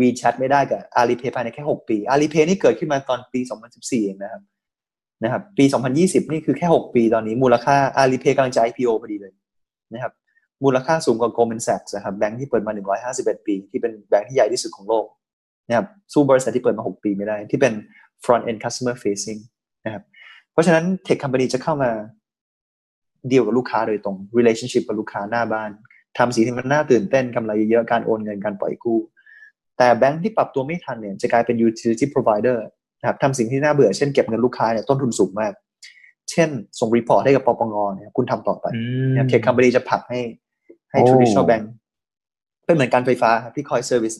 [0.00, 3.40] WeChat ไม่ได้กับ Alipay ภายในแค่ 6 ปี Alipay นี่เกิดขึ้นมาตอนปี
[3.72, 4.42] 2014 เองนะครับ
[5.22, 5.64] นะครับปี
[5.98, 9.32] 2020 นี่คือแค่ 6 ปีตอนนี้มูลค่า Alipay กำลังจะ IPO พอดีเลย
[9.92, 10.12] นะครับ
[10.64, 12.72] มูลค่าสูงกว่า Goldman Sachs นะครับแบงค์ที่เปิดมา
[13.10, 15.06] 151 ปี ที่เป็นแบงค์ที่ใหญ่ที่สุดของโลก
[15.68, 17.72] นะครับสู้บริษัทที่เปิดมา 6 ปีไม่ได้ ที่เป็น
[18.24, 19.40] front end customer facing
[19.84, 20.02] นะครับ
[20.52, 21.90] เพราะฉะนั้น tech company จะเข้ามา
[23.28, 25.70] เดียวกับลูกค้าโดยตรง relationship กับลูกค้าหน้าบ้าน
[26.18, 28.98] ทำสิ่งที่มันน่าตื่นเต้นกำไรเยอะการโอนเงินการปล่อยกู้
[29.78, 32.58] แต่แบงค์ที่ปรับตัวไม่ทันเนี่ยจะกลายเป็น utility provider
[33.00, 35.52] นะครับทำสิ่งที่น่าเบื่อเช่นเก็บเงินลูกค้าเนี่ยต้นทุนสูงมาก
[36.30, 36.48] เช่น
[36.80, 38.66] ส่ง report ให้กับปปงเนี่ยคุณทำต่อไป
[39.12, 40.20] เนี่ย tech company จะผลักให้
[40.94, 41.64] ให้ traditional bank
[42.66, 44.14] เป็นเหมือนการไฟฟ้าที่คอย service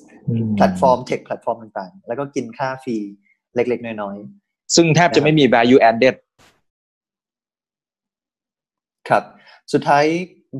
[0.57, 2.97] แพลตฟอร์ม tech แพลตฟอร์มต่างๆ แล้วก็กินค่า fee
[3.55, 6.15] เล็กๆ น้อยๆ ซึ่งแทบจะไม่มี value added
[9.09, 9.23] ครับ
[9.73, 10.05] สุดท้าย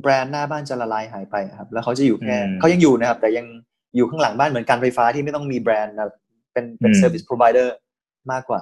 [0.01, 3.47] แบรนด์หน้าบ้านจะละลายหายไปครับ แล้วเขาจะอยู่แค่เขายังอยู่นะครับ แต่ยัง
[3.97, 6.11] อยู่ข้างหลังบ้านเหมือนการไฟฟ้าที่ไม่ต้องมีแบรนด์นะ
[6.53, 7.69] เป็นเป็น service provider
[8.33, 8.61] มากกว่า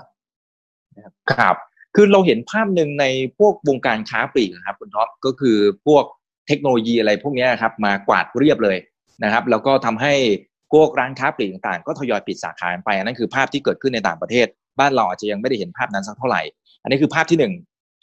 [0.97, 1.57] นะครับครับ
[1.95, 3.05] คือเราเห็นภาพหนึ่งใน
[3.39, 6.05] พวกวงการค้าปลีกครับคุณท็อปก็คือพวก
[6.49, 8.77] เทคโนโลยีอะไรพวกนี้ครับมากวาดเรียบเลย
[9.25, 10.15] นะครับ แล้วก็ทำให้
[10.73, 14.47] พวกร้านค้าปลีกต่างๆ ก็ทยอยปิดสาขาไปอันนั้นคือภาพที่เกิดขึ้นในต่างประเทศ
[14.79, 16.43] บ้านเราอาจจะยังไม่ได้เห็นภาพนั้นสักเท่าไหร่
[16.83, 17.55] อันนี้คือภาพที่หนึ่ง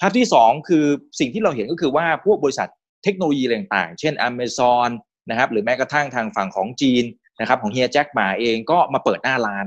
[0.02, 0.86] ภาพที่สองคือ
[1.20, 2.70] สิ่งที่เราเห็นก็คือว่าพวกบริษัท
[3.04, 4.90] เทคโนโลยีต่างๆ เช่น Amazon
[5.30, 7.04] นะครับหรือแม้กระทั่งทางฝั่งของจีน
[7.40, 9.66] นะครับของเฮียแจ็คหมาเองก็มาเปิดหน้าร้าน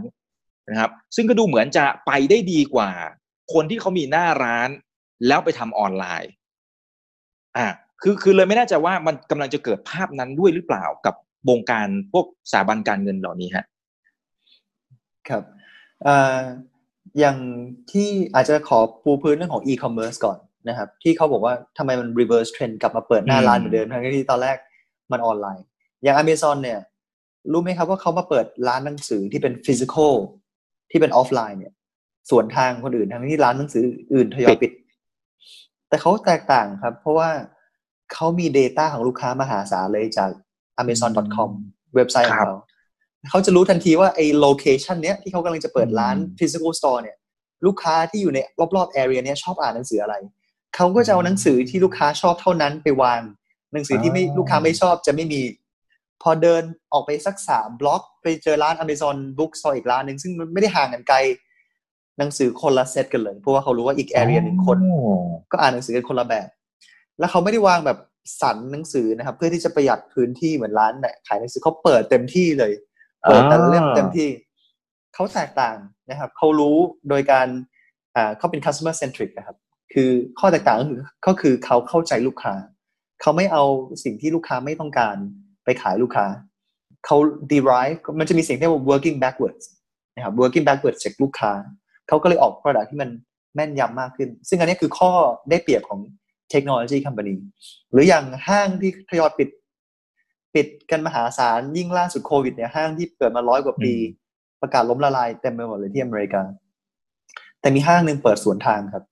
[0.70, 2.90] นะครับซึ่งก็ดูเหมือนจะไปได้ดีกว่า
[3.52, 4.68] คนที่เขามีหน้าร้าน
[5.26, 6.30] แล้วไปทำออนไลน์
[7.56, 7.66] อ่า
[8.03, 11.14] คือคือเลยไม่แน่ใจว่ามันกำลังจะเกิดภาพนั้นด้วยหรือเปล่ากับ
[11.50, 13.64] วงการพวกสถาบันการเงินเหล่านี้ฮะ
[15.28, 15.42] ครับ
[16.07, 16.38] อ่า
[17.18, 17.36] อย่าง
[17.92, 20.38] ที่อาจจะขอปูพื้นเรื่องของ e-commerce ก่อน
[20.68, 24.57] นะครับ ที่เขาบอกว่าทำไมมัน reverse trend กลับมาเปิดหน้าร้านเหมือนเดิมทั้งที่ตอนแรก
[25.12, 25.64] มันออนไลน์
[26.03, 26.80] อย่าง Amazon เนี่ย
[27.53, 30.14] รู้ไหมครับว่าเขามาเปิดร้านหนังสือที่เป็น physical
[30.90, 31.72] ที่เป็นออฟไลน์เนี่ย
[32.30, 33.84] ส่วนทางคนอื่นทั้งที่ร้านหนังสือ
[34.14, 34.72] อื่นทยอยปิด
[35.88, 37.30] แต่เขาแตกต่างครับ เพราะว่า
[38.14, 40.30] เขามี Data ของลูกค้ามหาศาลเลยจาก
[40.80, 41.50] amazon.com
[41.94, 42.56] เว็บไซต์ของเขา
[43.30, 47.16] เขาจะรู้ทันทีว่าไอ้โลเคชันเนี้ยที่เขากำลังจะเปิดร้าน physical store เนี่ย
[47.66, 48.38] ลูกค้าที่อยู่ใน
[48.76, 50.14] รอบๆ area เนี้ยชอบอ่านหนังสืออะไร
[50.76, 53.20] เขาก็จะเอาหนังสือที่ลูกค้าชอบเท่านั้นไปวาง
[53.72, 55.40] หนังสือที่ไม่ลูกค้าไม่ชอบจะไม่มี
[56.22, 61.16] พอเดินออกไปสักสามบล็อกไปเจอร้าน Amazon Book Store อีกร้านหนึ่งซึ่งมันไม่ได้ห่างกันไกล
[62.18, 64.78] หนังสือคนละเซตกันเลย เพราะว่าเขารู้ว่าอีกแอเรียหนึ่งคน
[65.52, 66.48] ก็อ่านหนังสือกันคนละแบบ
[67.22, 67.98] แล้วเขาไม่ได้วางแบบ
[68.40, 72.72] สันหนังสือนะครับ เพื่อที่จะประหยัดพื้นที่เหมือนร้านไหนขายหนังสือเขาเปิดเต็มที่เลย
[73.28, 74.28] เปิดแต่ละเล่มเต็มที่
[75.14, 75.76] เขาแตกต่าง
[76.10, 76.76] นะครับเขารู้
[77.08, 77.46] โดยการ
[78.16, 79.56] อ่าเขาเป็น customer centric นะครับ
[79.92, 82.54] คือข้อแตกต่างก็คือก็คือเขาเข้าใจลูกค้า
[83.20, 83.64] เขาไม่เอา
[84.04, 85.16] สิ่งที่ลูกค้าไม่ต้องการ
[85.64, 86.26] ไปขายลูกค้า
[87.06, 87.16] เขา
[87.52, 89.64] derive มันจะมีสิ่งที่เรียกว่า working backwards
[90.16, 91.52] นะครับ working backwards จากลูกค้า
[92.08, 93.10] เขาก็เลยออก product ที่มัน
[93.54, 95.10] แม่นยำมากขึ้น ซึ่งอันนี้คือข้อ
[95.50, 96.00] ได้เปรียบของ
[96.53, 97.34] เทคโนโลยีคัม p a n y
[97.92, 99.48] หรืออย่างห้างที่ทยอยปิด
[100.55, 103.92] ปิดกันมหาศาลยิ่งล่าสุดโควิดเนี่ยห้างที่เปิดมาร้อยกว่าปี
[104.61, 106.42] ประกาศล้มละลายเต็มไปหมดเลยที่อเมริกา
[107.61, 109.05] แต่มีห้างหนึ่งเปิดสวนทางครับ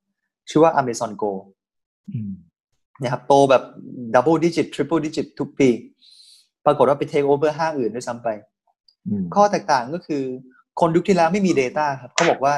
[0.50, 1.32] ชื่อว่า Amazon Go
[3.02, 3.62] นะครับโตแบบ
[4.14, 5.68] double digit triple digit ทุกปี
[6.66, 8.28] ปรากฏว่าไป take over ห้างอื่นด้วยซ้ำไป
[9.34, 10.22] ข้อแตกต่างก็คือ
[10.80, 12.54] คนยุคที่แล้วไม่มี Data ครับเขาบอกว่า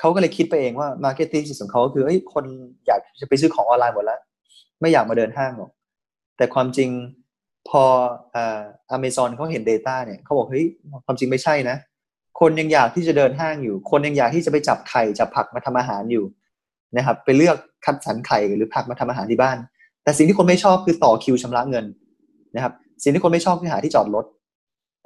[0.00, 2.44] เขาก็เลยคิดไปเองว่า marketing ของเขาคือเฮ้ยคน
[2.86, 4.20] อยากจะไปซื้อของออนไลน์หมดแล้ว
[4.80, 5.70] ไม่อยากมาเดินห้างหรอก
[6.36, 6.90] แต่ความจริง
[7.68, 7.82] พอ
[8.90, 10.66] อเมซอนเขาเห็น Data เนี่ยเขาบอกเฮ้ย
[11.06, 11.76] ความจริงไม่ใช่นะ
[12.40, 16.24] คนยังอยากที่จะเดินห้างอยู่ คนยังอยากที่จะไปจับไข่จับผักมาทำอาหารอยู่
[16.96, 19.56] นะครับ ไปเลือกคัดสรรไข่หรือผักมาทำอาหารที่บ้าน
[20.02, 21.86] แต่สิ่งที่คนไม่ชอบคือต่อคิวชำระเงิน
[22.54, 22.72] นะครับ
[23.02, 24.24] สิ่งที่คนไม่ชอบคือหาที่จอดรถ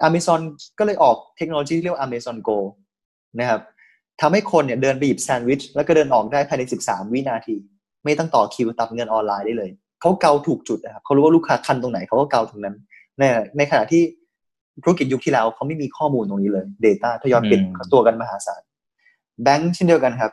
[0.02, 0.40] อเมซอน
[0.78, 2.58] ก็เลยออกเทคโนโลยีที่เรียกว่า Amazon Go
[3.38, 3.60] นะครับ
[4.22, 7.56] ทำให้คนเนี่ยเดินไปหยิบแซนด์วิชแล้วก็เดินออกได้ภายใน 13 วินาที
[8.04, 9.70] ไม่ต้องต่อคิวตับเงินออนไลน์ได้เลย
[10.00, 12.74] เขาเกาถูกจุดนะครับเขารู้ว่าลูกค้าคันตรงไหนเขาก็เกาตรงนั้น
[13.18, 13.22] ใน
[13.56, 14.02] ในขณะที่
[14.82, 17.60] ธุรกิจยุคที่แล้วเขาไม่มีข้อมูลตรงนี้เลย Data ทยอยปิด
[17.92, 18.62] ตัวกันมหาศาล
[19.42, 20.32] แบงค์เช่นเดียวกันครับ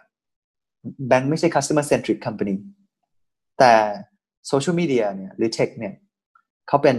[1.07, 2.55] แบงค์ไม่ใช่ customer centric company
[3.59, 3.73] แต่
[4.47, 5.93] โซเชียลมีเดียเนี่ยหรือ tech เนี่ย
[6.67, 6.95] เขาเป็น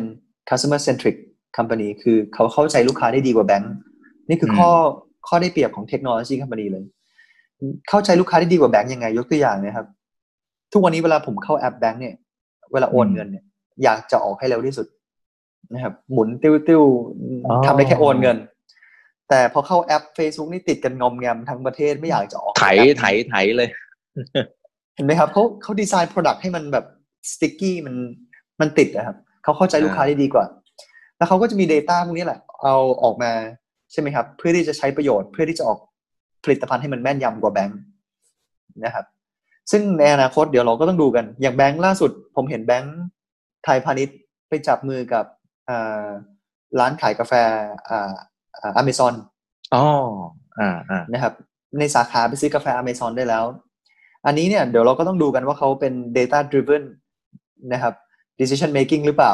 [0.48, 1.16] customer centric
[1.56, 3.72] company คือเขาเข้าใจลูกค้าได้ดีกว่าแบงค์
[4.28, 4.70] นี่คือข้อ
[5.26, 6.84] ข้อได้เปรียบของ technology company เลย
[7.88, 9.86] เข้าใจลูกค้าได้ดีกว่าแบงก์ยังไง ยกตัวอย่างนะครับ
[10.72, 12.14] ทุกวันนี้เวลาผมเข้าแอปแบงก์เนี่ย
[12.72, 13.44] เวลาโอนเงินเนี่ย
[13.84, 14.86] อยากจะออกให้เร็วที่สุด
[15.74, 16.82] นะครับ หมุนติ้วติ้ว
[17.66, 18.36] ทำได้แค่โอนเงิน
[19.28, 22.64] แต่พอเข้าแอป Facebook นี่ติดกันงอมแงมทั้งประเทศไม่อยากจะออกไถ
[22.98, 23.68] ไถไถเลย
[24.94, 26.84] เห็นไหมครับเขาเขาดีไซน์ Product ให้มันแบบ
[27.32, 27.94] สติ๊กกี้มัน
[28.60, 30.44] มันติดนะครับเขาเข้าใจลูกค้าได้ดีกว่า
[31.16, 33.32] แล้วเขาก็จะมี Data พวกนี้แหละ เอาออกมา
[33.92, 35.78] ใช่ไหมครับ เพื่อที่จะใช้ประโยชน์ เพื่อที่จะออก
[36.44, 37.78] ผลิตภัณฑ์ให้มันแม่นยำกว่าแบงค์
[38.84, 39.04] นะครับ
[39.70, 42.96] ซึ่งในอนาคตเดี๋ยวเราก็ต้องดูกัน อย่างแบงค์ล่าสุด ผมเห็นแบงค์
[43.64, 44.16] ไทยพาณิชย์
[44.48, 45.24] ไปจับมือกับ
[46.78, 47.32] ร้านขายกาแฟ
[48.76, 49.14] อเมซอน
[49.74, 49.84] อ๋อ
[50.58, 51.34] อ่าอ่านะครับ
[51.78, 53.44] ในสาขาไปซื้อกาแฟอเมซอนได้แล้ว
[54.26, 56.84] อันนี้เนี่ยเดี๋ยวเราก็ต้องดูกันว่าเขาเป็น data driven
[57.72, 57.94] นะครับ
[58.38, 59.32] decision making หรือเปล่า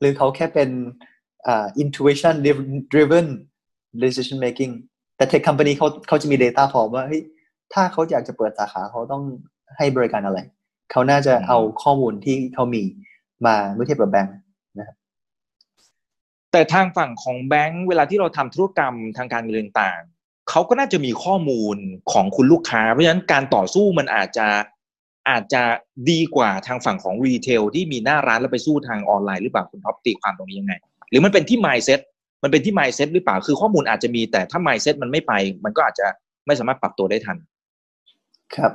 [0.00, 0.70] หรือเขาแค่เป็น
[1.82, 2.34] intuition
[2.92, 3.26] driven
[4.02, 4.72] decision making
[5.16, 7.22] แต่ tech company เขาเขาจะมี data พอว่าเฮ้ย
[7.72, 9.22] ถ้าเขาอยากจะเปิดสาขาเขาต้อง
[9.76, 10.38] ให้บริการอะไร
[10.90, 12.82] เขาน่าจะเอาข้อมูลที่เขามี
[13.46, 14.36] มาเมื่อเทียบกับแบงค์
[14.78, 14.96] นะครับ
[16.52, 20.00] แต่ทางฝั่งของแบงค์เวลาที่เราทำธุรกรรมทางการเงินต่าง
[20.50, 21.76] เขาก็น่าจะมีข้อมูล
[22.12, 24.48] ของคุณลูกค้า เพราะฉะนั้นการต่อสู้มันอาจจะ
[25.30, 25.62] อาจจะ
[26.10, 30.74] ดีกว่าทางฝั่งของ retail ที่มีหน้าร้านแล้วไปสู้ทางออนไลน์หรือเปล่าคุณท็อปตีความตรงนี้ยังไง
[31.10, 32.00] หรือมันเป็นที่ mindset
[32.42, 35.32] มันเป็นที่ mindset หรือเปล่า คือข้อมูลอาจจะมีแต่ถ้า mindset มันไม่ไป
[35.64, 36.06] มันก็อาจจะ
[36.46, 37.36] ไม่สามารถปรับตัวได้ทัน
[38.56, 38.72] ครับ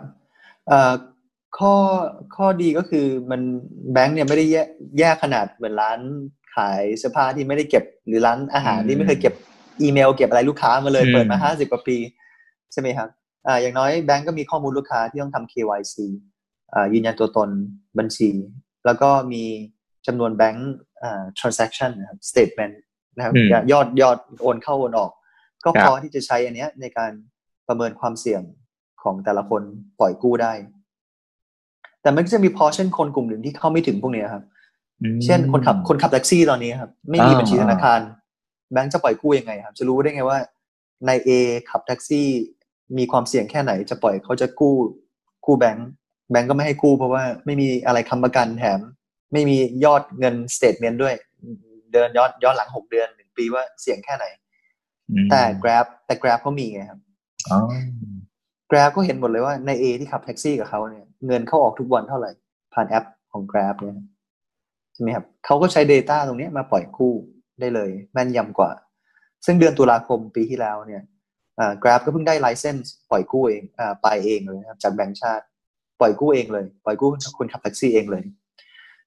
[1.58, 1.76] ข้อ
[2.36, 3.42] ข้อดีก็คือมัน
[3.94, 4.68] แบงค์เนี่ยไม่ได้แยก
[5.00, 6.00] แยกขนาดเหมือนร้าน
[6.56, 9.34] ขายเสื้อผ้าที่ไม่ได้เก็บหรือร้านอาหารที่ไม่เคยเก็บ
[9.82, 11.98] อีเมล เก็บอะไรลูกค้ามาเลยเปิดมาห้าสิบกว่าปี
[12.72, 13.10] ใช่ไหมครับ
[13.48, 15.96] อ่าอย่างน้อยแบงก์ก็มีข้อมูลลูกค้าที่ต้องทำ KYC
[16.74, 17.50] อ่ายืนยันตัวตน
[17.98, 18.30] บัญชี
[18.86, 19.44] แล้วก็มี
[20.08, 22.74] จำนวนแบงก์อ่า transaction นะครับ statement
[23.16, 23.34] นะครับ
[23.72, 25.12] ยอดยอดโอนเข้าโอนออก
[25.66, 27.12] ก็พอที่จะใช้อันเนี้ย ในการ
[27.68, 28.42] ประเมินความเสี่ยง
[29.04, 29.62] ของแต่ละคน
[30.00, 30.54] ปล่อยกู้ได้
[32.02, 34.44] แต่มันก็จะมีพอชั่นคนกลุ่มหนึ่งที่เข้าไม่ถึงพวกนี้ครับ
[35.26, 38.00] เช่นคนขับคนขับแท็กซี่ตอนนี้ครับ ไม่มีบัญชีธนาคาร
[38.72, 40.40] แบงก์จะปล่อยกู้ยังไงครับ จะรู้ได้ไงว่า
[41.08, 41.30] นายเอ
[41.70, 42.28] ขับแท็กซี่
[42.98, 44.76] มีความเสี่ยงแค่ไหนจะปล่อยเขาจะกู้
[45.46, 45.88] กู้แบงก์
[46.32, 48.80] แบงก์ก็ไม่ให้กู้เพราะว่าไม่มีอะไรคำประกันแถม
[49.34, 51.16] ไม่มียอดเงิน statement ด้วย
[51.94, 54.26] เดินย้อนย้อนหลังหกเดือนหนึ่งปีว่าเสี่ยงแค่ไหน
[55.32, 57.00] แต่ Grab แต่ Grab เขามีไงครับ
[58.70, 62.32] Grab ก็เห็นหมดเลยว่านายเอที่ขับแท็กซี่กับเขาเนี่ยเงินเข้าออกทุกวันเท่าไหร่
[62.74, 63.96] ผ่านแอปของ Grab เนี่ย
[64.94, 67.14] ใช่ไหมครับเขาก็ใช้ Data ตรงนี้มาปล่อยกู้
[67.60, 68.72] ได้เลย แม่นยำกว่า
[69.46, 71.04] ซึ่งเดือนตุลาคมปีที่แล้วเนี่ย
[71.60, 75.46] อ่า Grab ก็เพิ่งได้ license ปล่อยกู้เองอ่าไปเองเลยครับจากแบงก์ชาติ
[76.00, 78.24] ปล่อยกู้เองเลย ปล่อยกู้คนขับแท็กซี่เองเลย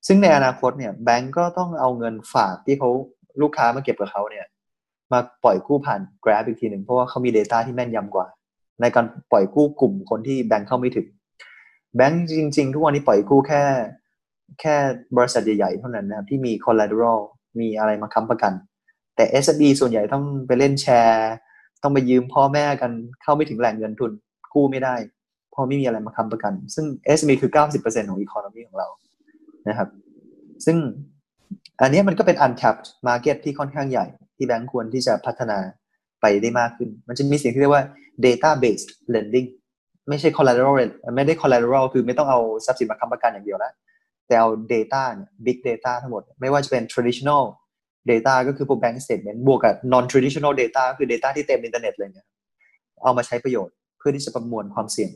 [0.07, 2.91] ซึ่งในอนาคตเนี่ยแบงก์ก็ต้องเอาเงินฝากที่เขา
[3.43, 4.47] ลูกค้ามาเก็บกับเขาเนี่ย
[5.13, 8.27] มาปล่อยกู้ผ่าน Grab อีกทีหนึ่งเพราะว่าเขามี Data ที่แม่นยำกว่า
[8.81, 11.07] ในการปล่อยกู้กลุ่มคนที่แบงก์เข้าไม่ถึง
[11.97, 13.63] แบงก์จริง ๆ ทุกวันนี้ปล่อยกู้แค่
[14.61, 14.75] แค่
[15.17, 17.19] บริษัทใหญ่ๆเท่านั้นนะครับที่มี collateral
[17.61, 18.53] มีอะไรมาค้ำประกัน
[19.17, 21.31] แต่ SME ส่วนใหญ่ต้องไปเล่นแชร์
[21.83, 22.93] ต้องไปยืมพ่อแม่กัน
[23.23, 24.13] เข้าไม่ถึงแหล่งเงินทุน
[24.55, 24.95] กู้ไม่ได้
[25.51, 26.87] เพราะไม่มีอะไรมาค้ำประกัน ซึ่ง
[27.19, 28.89] SME คือ 90%ของ economy ของเรา
[29.69, 29.89] นะครับ
[30.67, 30.77] ซึ่ง
[31.81, 34.07] อันนี้มันก็เป็น untapped market ที่ค่อนข้างใหญ่
[34.37, 35.59] ที่แบงก์ควรที่จะพัฒนา
[36.21, 37.85] ไปได้มากขึ้น มันจะมีสิ่งที่เรียกว่า
[38.25, 39.49] data based lending
[40.09, 40.75] ไม่ใช่ collateral
[41.17, 43.73] ไม่ได้ collateral คือไม่ต้องเอาทรัพย์สินมาค้ำประกันอย่างเดียวแล้ว
[44.27, 47.43] แต่เอา data เนี่ย big data ทั้งหมด ไม่ว่าจะเป็น traditional
[48.11, 52.27] data ก็คือพวก bank statement บวกกับ non traditional data คือ data ที่เต็มอินเทอร์เน็ตเลยเนี่ย
[53.03, 55.11] เอามาใช้ประโยชน์เพื่อที่จะประมวลความเสี่ยง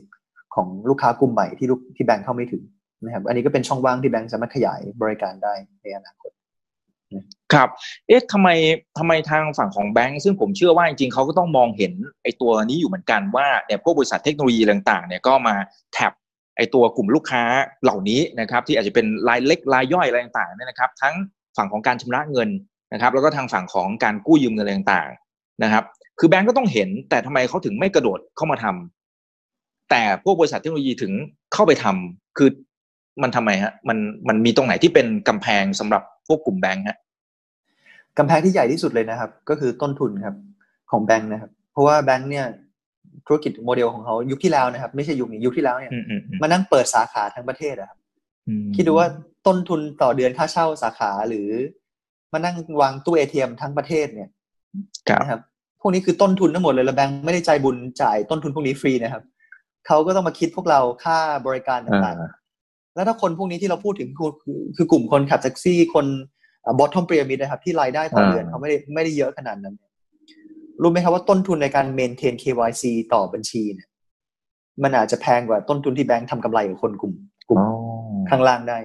[0.55, 2.63] ของลูกค้ากลุ่มใหม่ที่ลูกที่แบงค์เข้าไม่ถึง
[3.03, 6.31] นะครับอันนี้ก็เป็นช่องว่างที่แบงค์สามารถขยายบริการได้ในอนาคต
[7.53, 7.69] ครับ
[8.07, 8.49] เอ๊ะทำไม
[8.97, 11.93] ทำไมทางฝั่งของแบงค์ซึ่งผมเชื่อว่าจริงๆเขาก็ต้องมองเห็น
[12.23, 15.55] ไอ้ตัวนี้อยู่เหมือนกันว่าเนี่ยพวกบริษัทเทคโนโลยีต่างๆเนี่ยก็มา
[15.93, 16.13] แท็บ
[16.57, 17.43] ไอ้ตัวกลุ่มลูกค้า
[17.83, 21.15] เหล่านี้นะครับ ที่อาจจะเป็นรายเล็กรายย่อยอะไรต่างๆเนี่ยนะครับ ทั้ง
[21.57, 22.49] ฝั่งของการชำระเงิน
[22.93, 25.83] นะครับ แล้วก็ทางฝั่งของการกู้ยืมเงินอะไรต่างๆนะครับ
[26.19, 31.11] คือแบงก์ก็ต้องเห็นแต่ทำไมเขาถึงไม่กระโดดเข้ามาทำแต่พวกบริษัทเทคโนโลยีถึง
[31.53, 32.49] เข้าไปทำคือ
[33.21, 33.97] มันทำไมฮะมัน
[34.27, 36.97] มันมีตรงไหนที่เป็นกำแพงสำหรับพวกกลุ่มแบงก์ฮะ
[38.17, 40.35] กำแพงที่ใหญ่ที่สุดเลยนะครับ ก็คือต้นทุนครับ
[40.91, 42.45] ของแบงก์นะครับ เพราะว่าแบงก์เนี่ย
[43.27, 45.91] ธุรกิจโมเดลของเขายุคที่แล้วนะครับ ไม่ใช่ยุคนี้ยุคที่แล้วเนี่ย
[46.41, 47.99] มานั่งเปิดสาขาทั้งประเทศนะครับ
[48.75, 49.07] คิดดูว่า
[49.47, 51.49] ต้นทุนต่อเดือนค่าเช่าสาขาหรือ
[52.33, 54.29] มานั่งวางตู้เอทีเอ็มทั้งประเทศเนี่ย
[55.21, 55.41] นะครับ
[55.81, 59.23] พวกนี้คือต้นทุนทั้งหมดเลยแล้วแบงก์ไม่ได้ใจบุญจ่ายต้นทุนพวกนี้ฟรีนะครับ
[59.87, 62.42] เขาก็ต้องมาคิดพวกเราค่าบริการต่างๆ
[62.95, 64.31] แล้วถ้าคนพวกนี้ที่เราพูดถึงคือ
[64.75, 66.05] คือกลุ่มคนขับแท็กซี่คน
[66.77, 69.75] bottom pyramid นะครับ ที่รายได้ต่อเดือนเขาไม่ได้ไม่ได้เยอะขนาดนั้น
[70.81, 72.83] รู้ไหมครับว่าต้นทุนในการ maintain KYC
[73.13, 73.87] ต่อบัญชีเนี่ย
[74.83, 77.13] มันอาจจะแพงกว่าต้นทุนที่แบงค์ทำกำไรกับคนกลุ่ม
[77.49, 77.61] กลุ่ม
[78.29, 78.79] ข้างล่างได้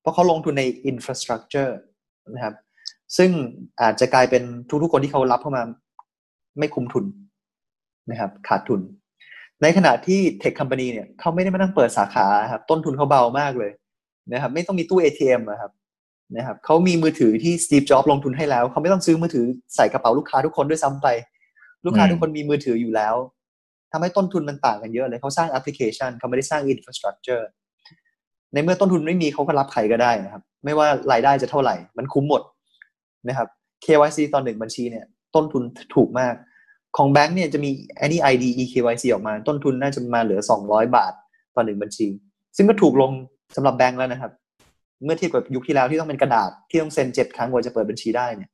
[0.00, 1.76] เพราะเขาลงทุนในอินฟราสตรักเจอร์
[2.34, 2.54] นะครับ
[3.16, 3.30] ซึ่ง
[3.82, 4.42] อาจจะกลายเป็น
[4.82, 5.62] ทุกๆคนที่เขารับเข้ามา
[6.58, 7.04] ไม่คุ้มทุน
[8.10, 8.80] นะครับ ขาดทุน
[9.62, 13.72] ในขณะที่เทคคอมพานีเนี่ยเขาไม่ได้มานั่งเปิดสาขาครับต้นทุนเขาเบามากเลย
[14.32, 15.72] นะครับ ไม่ต้องมีตู้ ATM นะครับ
[16.36, 19.44] นะครับเขามีมือถือที่สตีฟจ็อบลงทุนให้แล้วเขาไม่ต้องซื้อมือถือ
[19.76, 21.08] ใส่กระเป๋าลูกค้าทุกคนด้วยซ้ำไป
[21.86, 23.14] ลูกค้าทุกคนมีมือถืออยู่แล้ว
[23.92, 27.48] ทำให้ต้นทุนมันต่างกันเยอะเลยเขาสร้างแอปพลิเคชันเขาไม่ได้สร้าง infrastructure
[28.52, 32.42] ในเมื่อต้นทุนไม่มีเขาก็รับใครก็ได้นะครับ ไม่ว่ารายได้จะเท่าไหร่ มันคุ้มหมด
[33.28, 33.48] นะครับ
[33.84, 35.62] KYC ตอนหนึ่งบัญชีเนี่ย ต้นทุน
[35.94, 36.34] ถูกมาก
[36.96, 37.70] ของแบงก์เนี่ยจะมี
[38.04, 41.12] NDID eKYC ออกมา ต้นทุนน่าจะมาเหลือ 200 บาท
[41.54, 42.06] ต่อหนึ่งบัญชี
[42.56, 43.12] ซึ่งก็ถูกลง
[43.56, 44.32] สำหรับแบงก์แล้วนะครับ
[45.04, 48.50] เมื่อเทียบกับยุคที่แล้วที่ต้องเป็นกระดาษที่ต้องเซ็นเจ็ดครั้งกว่าจะเปิดบัญชีได้เนี่ย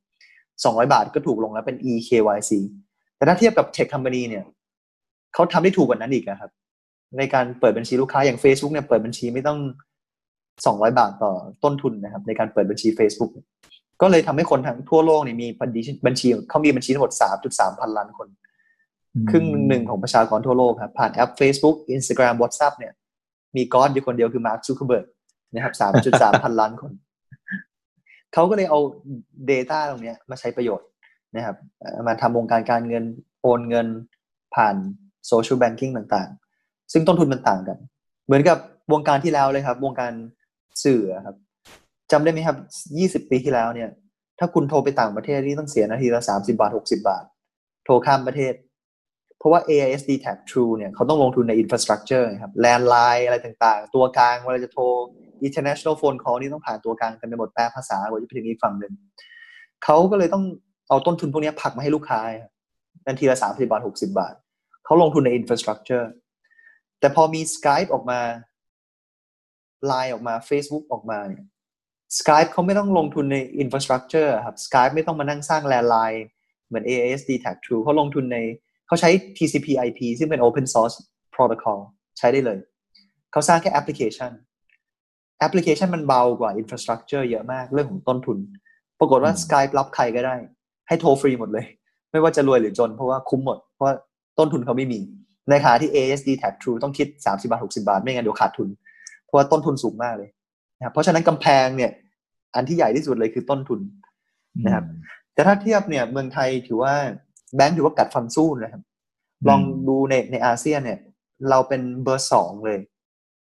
[0.64, 2.52] สองร้อยบาทก็ถูกลงแล้วเป็น eKYC
[3.16, 4.44] แต่ถ้าเทียบกับ tech company เนี่ย
[5.34, 6.50] เขาทำได้ถูกกว่านั้นอีกนะครับ
[7.18, 9.58] ในการเปิดบัญชีลูกค้าอย่าง Facebook เนี่ยเปิดบัญชีไม่ต้อง
[10.66, 11.32] สองร้อยบาทต่อ
[11.64, 13.30] ต้นทุนนะครับ ในการเปิดบัญชี Facebook
[14.00, 15.48] ก็เลยทำให้คนทั้งทั่วโลกนี่มี
[16.06, 18.28] บัญชีเขามีบัญชีทั้งหมดสามจุดสามพันล้านคน
[19.30, 22.92] ครึ่งหนึ่งของประชากรทั่วโลกครับผ่านแอป Facebook Instagram WhatsApp เนี่ย
[23.56, 25.06] มีก้อนอยู่คนเดียวคือมาร์คซักเคอร์เบิร์ก
[25.54, 26.92] นะครับสามจุดสามพันล้านคน
[28.32, 28.80] เขาก็เลยเอา
[29.50, 30.88] Data ตรงนี้มาใช้ประโยชน์
[31.36, 31.56] นะครับ
[32.06, 33.04] มาทำวงการการเงิน
[33.42, 33.86] โอนเงิน
[34.54, 34.76] ผ่าน
[35.26, 37.78] social banking ต่างๆ ซึ่งต้นทุนมันต่างกัน
[38.26, 38.58] เหมือนกับ
[38.92, 40.12] วงการที่แล้วเลยครับ วงการ
[40.84, 41.36] สื่อครับ
[42.12, 42.56] จำได้ไหมครับ
[43.24, 43.90] 20ปีที่แล้วเนี่ย
[44.38, 47.24] ถ้าคุณโทรไปต่างประเทศนี่ต้องเสียนาทีละ30บาท60บาท
[47.84, 48.54] โทรข้ามประเทศ
[49.38, 54.84] เพราะว่า AIS d t a c True เนี่ยเขาต้องลงทุนใน infrastructure ครับ landline อะไรต่างๆ ตัวกลางเวลาจะโทร
[55.46, 58.92] international phone call นี่ต้องผ่านตัวกลางกันไปหมดแปลภาษากว่าจะไปถึงอีกฝั่งหนึ่ง
[59.84, 60.44] เขาก็เลยต้อง
[60.88, 62.20] เอาต้นทุนพวกนี้ผักมาให้ลูกค้า
[63.06, 64.34] นาทีละ30บาท60บาท
[64.84, 66.06] เขาลงทุนใน infrastructure
[67.00, 68.20] แต่พอมี Skype ออกมา
[69.90, 71.44] Line ออกมา Facebook ออกมาเนี่ย
[72.18, 76.26] Skype เขาไม่ต้องลงทุนใน infrastructure ครับ Skype ไม่ต้องมานั่งสร้างแลนด์ไลน์
[76.68, 78.38] เหมือน AAS d t a c True เขาลงทุนใน
[78.86, 80.96] เขาใช้ TCP/IP ซึ่งเป็น open source
[81.34, 81.78] protocol
[82.18, 82.58] ใช้ได้เลย
[83.32, 84.32] เขาสร้างแค่แอปพลิเคชัน
[85.38, 88.38] แอปพลิเคชันมันเบากว่า infrastructure เยอะมากเรื่องของต้นทุน
[89.00, 90.34] ปรากฏว่า Skype รับใครก็ได้
[90.88, 91.66] ให้โทรฟรีหมดเลย
[92.10, 93.94] ไม่ว่าจะรวยหรือจน เพราะว่าคุ้มหมด เพราะว่า
[94.38, 95.00] ต้นทุนเขาไม่มี
[95.50, 98.68] ในขณะที่ ASD Tag True ต้องคิด 30 บาท 60 บาท ไม่งั้นเดี๋ยวขาดทุน
[99.24, 100.30] เพราะว่าต้นทุนสูงมากเลย
[100.80, 101.90] นะครับเพราะฉะนั้นกำแพงเนี่ย
[102.54, 103.80] อันที่ใหญ่ที่สุดเลยคือต้นทุน
[104.64, 104.84] นะครับ
[105.34, 106.94] แต่ถ้าเทียบเนี่ยเมืองไทยถือว่า
[107.56, 108.82] แบงก์ถือว่ากัดฟันสู้นะครับ
[109.48, 110.98] ลองดูในในอาเซียนเนี่ย
[111.50, 112.78] เราเป็นเบอร์สองเลย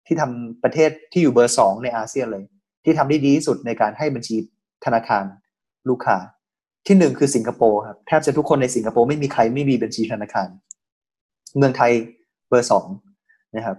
[0.06, 2.44] ที่ทำประเทศที่อยู่เบอร์สองในอาเซียนเลย
[2.84, 4.36] ที่ทำได้ดีที่สุดในการให้บัญชี
[4.84, 5.24] ธนาคาร
[5.88, 6.16] ลูกค้า
[6.86, 10.48] ที่หนึ่งคือสิงคโปร์ครับแทบจะทุกคนในสิงคโปร์ไม่มีใครไม่มีบัญชีธนาคาร
[11.56, 11.92] เมืองไทย
[12.48, 12.86] เบอร์สอง
[13.56, 13.76] นะครับ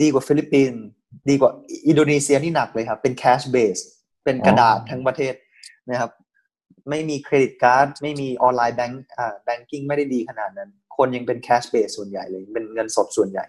[0.00, 0.80] ดีกว่าฟิลิปปินส์
[1.28, 1.52] ดีกว่า
[1.88, 3.78] อินโดนีเซียนี่หนักเลยครับ เป็น cash-based
[4.24, 5.34] เป็นกระดาษทั้งประเทศ
[5.90, 6.10] นะครับ
[6.90, 13.44] ไม่มี credit card ไม่มี online bank อ่า banking ไม่ได้ดีขนาดนั้น คนยังเป็น cash-based ส่วนใหญ่เลย เป็นเงินสดส่วนใหญ่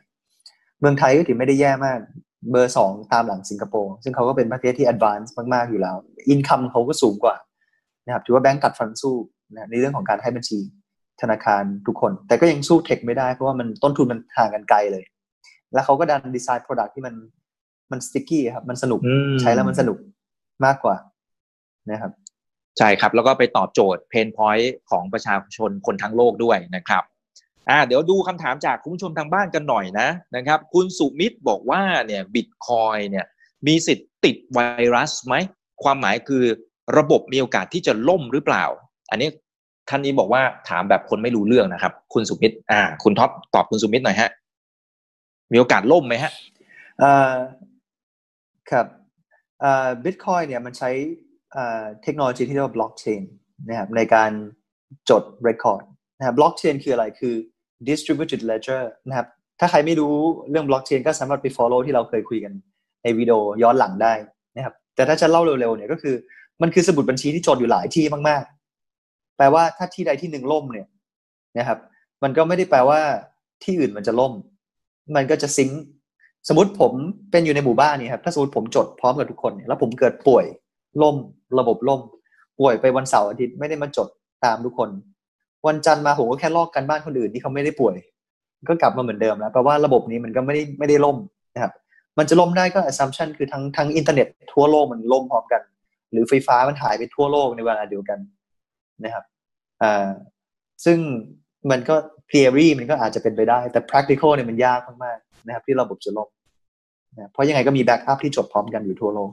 [0.80, 2.00] เมืองไทยก็ถือไม่ได้แย่มาก
[2.52, 5.96] เบอร์สองตามหลังสิงคโปร์ซึ่งเขาก็เป็นประเทศที่ advanced มากๆอยู่แล้ว
[6.30, 7.36] income เขาก็สูงกว่า
[8.06, 9.16] นะครับถือว่าแบงก์กัดฟันสู้
[9.54, 10.60] นะในเรื่องของการให้บัญชี
[11.22, 15.06] ธนาคารทุกคน แต่ก็ยังสู้ tech ไม่ได้เพราะว่ามันต้นทุนมันห่างกันไกลเลย
[15.74, 17.14] แล้วเขาก็ดัน design product ที่มัน
[17.92, 19.00] มัน sticky ครับ มันสนุก
[19.42, 19.98] ใช้แล้วมันสนุก
[20.66, 20.96] มากกว่า
[21.92, 22.12] นะครับ
[22.78, 27.04] ใช่ครับ แล้วก็ไปตอบโจทย์ pain point ของประชาชนคนทั้งโลกด้วยนะครับ
[27.70, 33.26] อ่าเดี๋ยวดูคำถามจากคุณผู้ชมทางบ้านกันหน่อยนะนะครับ คุณสุมิตรบอกว่าเนี่ยบิตคอยน์เนี่ย
[33.68, 34.60] มีสิทธิ์ติดไว
[34.96, 35.36] รัสไหม
[35.84, 36.44] ความหมายคือ
[36.98, 38.66] ระบบมีโอกาสที่จะล่มหรือเปล่า
[39.12, 39.30] อันนี้
[39.90, 44.30] ท่านนี้บอกว่าถามแบบคนไม่รู้เรื่องนะครับ คุณสุมิตรอ่า คุณท็อปตอบคุณสุมิตรหน่อยฮะ
[45.52, 46.32] มีโอกาสล่มไหมฮะ
[47.02, 47.34] อ่า
[48.72, 48.88] ครับ
[50.04, 50.92] บิตคอยน์เนี่ยมันใช้
[52.04, 53.24] เทคโนโลยีที่เรียกว่าบล็อกเชน
[53.70, 54.32] นะครับในการ
[55.10, 55.84] จด record
[56.18, 57.36] นะครับบล็อกเชนคืออะไรคือ
[57.88, 59.28] distributed ledger นะครับ
[59.60, 60.16] ถ้าใครไม่รู้
[60.50, 62.54] เรื่องบล็อกเชนก็สามารถไป follow ที่เราเคยคุยกัน
[63.04, 64.14] ในวิดีโอย้อนหลังได้
[64.56, 66.16] นะครับแต่ถ้าจะเล่าเร็วๆเนี่ยก็คือ
[66.62, 70.88] มันคือสมุดบัญชีที่จดอยู่หลายที่มากๆ แปลว่าถ้าที่ใดที่หนึ่งล่มเนี่ย
[71.58, 71.80] นะครับ
[72.24, 73.00] มันก็ไม่ได้แปลว่า
[73.64, 74.34] ที่อื่นมันจะล่ม
[75.16, 75.70] มันก็จะซิง
[76.48, 76.92] สมมติผม
[77.32, 80.46] เป็นอยู่ในหมู่บ้านนี่ครับถ้าสมมติผมจดพร้อมกับทุกคนเนี่ยแล้วผมเกิดป่วย
[81.02, 81.16] ล่ม
[81.60, 82.02] ระบบล่ม
[82.60, 84.08] ป่วยไปวันเสาร์อาทิตย์ไม่ได้มาจด
[84.46, 84.90] ตามทุกคน
[85.68, 87.96] วันจันทร์มาผมก็แค่ลอกกันบ้านคนอื่นที่เขาไม่ได้ป่วย
[88.70, 91.18] ก็กลับมาเหมือนเดิมแล้วแปลว่าระบบนี้มันก็ไม่ได้ไม่ได้ล่ม
[91.54, 91.74] นะครับ
[92.18, 95.62] มันจะล่มได้ก็ assumption คือทั้งทั้งอินเทอร์เน็ตทั่วโลกมันล่มพร้อมกัน
[96.12, 98.20] หรือไฟฟ้ามันหายไปทั่วโลกในเวลาเดียวกัน
[99.04, 99.24] นะครับ
[99.82, 100.10] อ่า
[100.86, 100.98] ซึ่ง
[101.72, 101.96] มันก็
[102.32, 106.30] theory มันก็อาจจะเป็นไปได้ แต่ practical เนี่ยมันยากมากๆนะครับ ที่ระบบจะล่ม
[107.18, 109.32] นะเพราะยังไงก็มี backup ที่จดพร้อมกันอยู่ทั่วโลก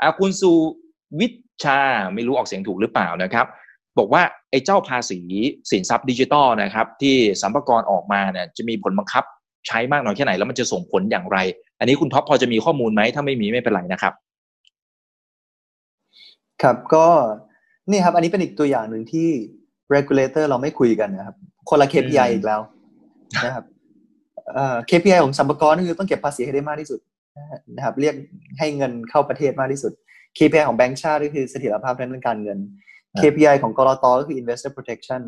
[0.00, 0.52] อาคุณสุ
[1.20, 1.26] วิ
[1.64, 1.78] ชา
[2.14, 3.46] ไม่รู้ออกเสียงถูกหรือเปล่านะครับ
[3.98, 5.18] บอกว่าไอ้เจ้าภาษี
[5.70, 9.24] สินทรัพย์ดิจิตอลนะครับ ที่สรรพากรออกมาเนี่ยจะมีผลบังคับ
[9.66, 11.38] ใช้มากน้อยแค่ไหนแล้วมันจะส่งผลอย่างไร
[11.78, 14.12] อันนี้คุณท็อปพอจะมีข้อมูลไหมถ้าไม่มีไม่เป็นไรนะครับ
[16.62, 17.06] ครับก็
[17.90, 19.28] นี่ครับ อันนี้เป็นอีกตัวอย่างหนึ่งที่
[19.94, 21.36] regulator เราไม่คุยกันนะครับ
[21.68, 22.60] คนละ KPI อีกแล้ว
[23.44, 23.64] นะครับ
[24.90, 27.00] KPI ของสัมปกรก็คือต้องเก็บภาษีให้ได้มากที่สุด
[27.76, 28.14] นะครับ เรียก
[28.58, 29.92] ให้เงินเข้าประเทศมากที่สุด
[30.38, 32.58] KPI ของแบงก์ชาติก็คือเสถียรภาพทางการเงิน
[33.20, 35.22] KPI ของกรตก็คือ investor protection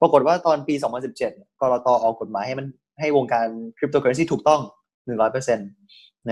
[0.00, 0.74] ปรากฏว่าตอนปี
[1.18, 2.66] 2017 กรตออกกฎหมายให้มัน
[3.00, 3.46] ให้วงการ
[3.78, 4.60] คริปโตเคอเรนซีถูกต้อง
[5.08, 5.58] 100%น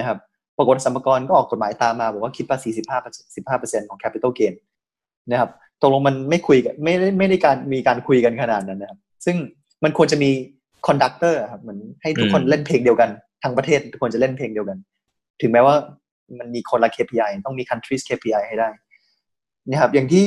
[0.00, 0.18] ะครับ
[0.56, 2.78] ปรากฏสรรพากรก็ออกกฎหมายตามมาบอกว่าคิดภาษี15
[3.36, 4.54] 15 ของ capital gain
[5.30, 5.50] นะครับ
[5.82, 9.36] ตกลงมันไม่คุยกันไม่ได้ไม่ได้การมีการคุยกันขนาดนั้นนะครับ ซึ่ง
[9.84, 10.30] มันควรจะมี
[10.86, 13.10] conductor ครับเหมือนให้ทุกคนเล่นเพลงเดียวกัน
[13.42, 14.78] ทั้งประเทศทุกคนจะเล่นเพลงเดียวกัน
[15.40, 15.74] ถึงแม้ว่า
[16.38, 18.68] มันมีคนละ KPI ต้องมี country's KPI ให้ได้
[19.70, 20.26] นะครับอย่างที่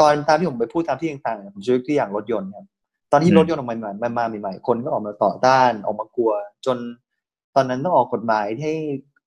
[0.00, 2.66] ตอนตามที่ผมไปพูดตามที่ต่างๆผมยกตัวอย่างรถยนต์ครับ
[3.12, 6.32] ตอนที่รถยนต์ออกมาใหม่ๆมาใหม่ๆคนก็ออกมาต่อต้านออกมากลัว
[6.66, 6.78] จน
[7.54, 8.72] ตอนนั้นต้องออกกฎหมายให้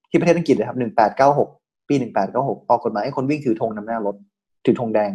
[0.10, 1.50] ที่ประเทศอังกฤษนะครับหนึ่งแปดเก้าหก
[1.88, 4.16] ปีหนึ่งแปดเก้าหกออกกฎหมายให้คนวิ่งถือธงนำหน้ารถ
[4.66, 5.12] ถือธงแดง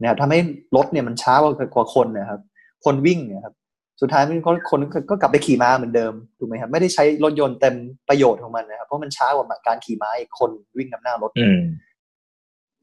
[0.00, 0.38] นะครับทำให้
[0.76, 1.34] รถเนี่ยมันช้า
[1.74, 2.40] กว่าคนนะครับ
[2.84, 3.54] คนวิ่งเนี่ยครับ
[4.00, 7.74] สุดท้ายมันคนคนก็กลับไปขี่ม้าเหมือนเดิมถูกไหมครับไม่ได้ใช้รถยนต์เต็ม
[8.08, 11.30] ประโยชน์ของมันนะครับเพราะมันช้ากว่าการขี่ม้าอีกคนวิ่งนำหน้ารถ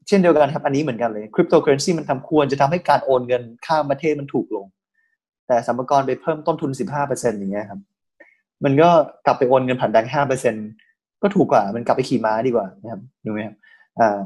[0.08, 4.66] เช่นเดียวกันครับอันนี้เหมือนกันเลยคริปโตเคอเรนซีมันทำควรจะทำให้การโอนเงินข้ามประเทศมันถูกลง
[5.46, 7.80] แต่สัมภาระไปเพิ่มต้นทุนสิบห้าเปอร์เซ็นต์อย่างเงี้ยครับ
[8.64, 8.88] มันก็
[9.26, 10.54] กลับไปโอนเงินผ่านแบงค์ห้าเปอร์เซ็น
[11.22, 13.54] ก็ถูกกว่ามันกลับไปขี่ม้าดีกว่านะครับดูไหมครับ
[14.00, 14.18] อ่า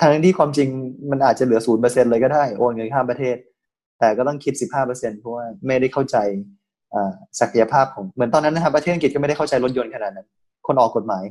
[0.00, 0.68] ทางที่ความจริง
[1.10, 3.36] มันอาจจะเหลือศูนย์เปอร์เซ็นเลยก็ได้โอนเงินข้ามประเทศ
[3.98, 6.16] แต่ก็ต้องคิดสิบห้าเพราะว่าไม่ได้เข้าใจ
[7.40, 10.26] ศักยภาพของเหมือนตอนนั้นนะครับประเทศอังกฤษก็ไม่ได้เข้าใจรถยนต์ขนาดนั้น
[10.66, 11.24] คนออกกฎหมาย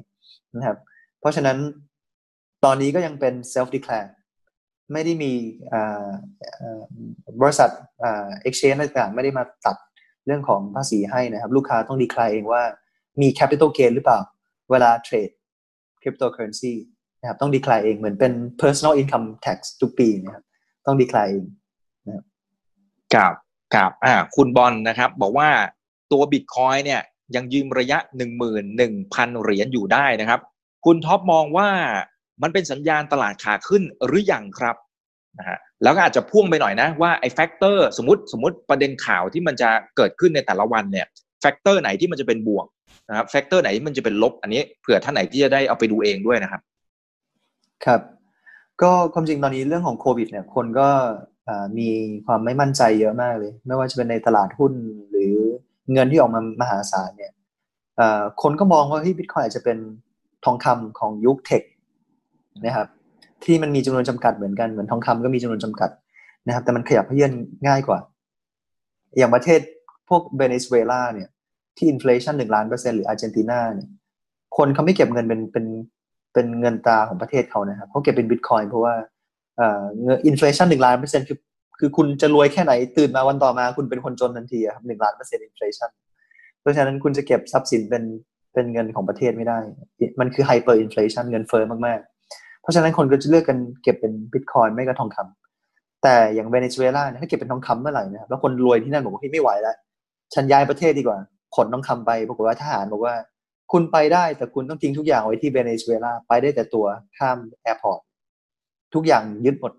[0.56, 0.78] นะครับ
[1.20, 1.58] เพราะฉะนั้น
[2.66, 4.10] ตอนนี้ก็ยังเป็น self declare
[4.94, 5.34] ไม่ได้มี
[7.42, 7.70] บริษัท
[8.48, 9.78] exchange ต่างๆ ไม่ได้มาตัด
[10.26, 12.64] เรื่องของภาษีให้นะครับ ลูกค้าต้องดีคลายเองว่า
[13.22, 14.20] มี capital gain หรือเปล่า
[14.72, 15.30] เวลาเทรด
[16.02, 16.74] cryptocurrency
[17.22, 20.44] นะครับต้องดีคลายเองเหมือนเป็น personal income tax ทุกปีนะครับ
[20.86, 21.46] ต้องดีคลายเอง
[23.16, 23.34] กับ
[23.76, 25.50] กับอ่าคุณบอลนะครับ บอกว่า
[26.12, 27.02] ตัวบิตคอยเนี่ย
[27.36, 30.40] ยังยืมระยะหนึ่งหมื่นหนึ่งพันเหรียญอยู่ได้นะครับ
[30.86, 31.70] คุณท็อปมองว่า
[32.42, 34.76] มันเป็นสัญญาณตลาดขาขึ้นหรือยังครับ
[35.40, 41.08] นะฮะแล้วก็อาจจะพ่วงไปหน่อยนะว่าไอ้ factor สมมติสมมติประเด็นข่าวที่มันจะเกิดขึ้นในแต่ละวันเนี่ย
[41.42, 42.68] factor ไหนที่มันจะเป็นบวก
[43.10, 46.62] นะครับ factor ไหนที่มันจะเป็นลบ อันนี้เผื่อท่านไหนที่จะได้เอาไปดูเองด้วยนะครับ
[47.86, 48.02] ครับ
[48.82, 50.90] ก็ความจริงตอนนี้เรื่องของโควิดเนี่ยคนก็
[51.78, 51.90] มี
[52.26, 54.74] ความไม่มั่นใจเยอะมากเลย ไม่ว่าจะเป็นในตลาดหุ้น
[55.12, 55.36] หรือ
[55.94, 57.32] เงินที่ออกมามหาศาลเนี่ย
[58.42, 59.78] คนก็มองว่าที่บิตคอยอาจจะเป็น
[60.46, 61.64] ทองคำของยุค tech
[62.66, 62.88] นะครับ
[63.44, 65.90] ที่มันมีจำนวนจำกัดเหมือนกันเหมือนทองคำก็มีจำนวนจำกัด
[66.48, 67.34] นะครับ แต่มันขยับเขยื้อน
[67.68, 68.00] ง่ายกว่า
[69.18, 69.60] อย่างประเทศ
[70.10, 71.30] พวกเวเนซุเอลาเนี่ย
[71.78, 73.90] ที่ inflation หนึ่งล้านเปอร์เซ็นต์หรืออาร์เจนตินาเนี่ย
[74.58, 75.66] คนเขาไม่เก็บเงินเป็นเป็น
[76.34, 78.94] เป็นเงินตาของประเทศเขานะครับเขาเก็บเป็นบิตคอยเพราะว่า
[80.02, 81.38] เงิน inflation หนึ่งล้านเปอร์เซ็นต์คือ
[81.80, 85.90] คือคุณจะรวยแค่ไหนตื่นมาวันต่อมาคุณเป็นคนจนทันทีครับหนึ่งล้านเปอร์เซ็นต์ inflation
[86.62, 88.04] เพราะฉะนั้นคุณจะเก็บทรัพย์สินเป็น
[88.54, 89.60] เป็นเงินของประเทศไม่ได้
[90.20, 99.76] มันคือ hyperinflation เงินเฟ้อมากๆ เพราะฉะนั้นคนก็จะเลือกกันเก็บเป็นบิตคอยไม่ก็ทองคำแต่อย่างเวเนซุเอลาเนี่ยถ้าเก็บเป็นทองคำเมื่อไหร่นะครับแล้วคนรวยที่นั่นบอกว่าไม่ไหวแล้ว
[100.34, 101.18] ฉันย้ายประเทศดีกว่า
[101.56, 103.16] ขนทองคำไปปรากฏว่าทหารบอกว่า
[103.72, 106.86] คุณไปได้แต่คุณต้องทิ้งทุกอย่างไว้ที่เวเนซุเอลาไปได้แต่ตัว
[107.18, 108.02] ข้าม airport
[108.98, 109.74] ทุกอย่างยึดหมด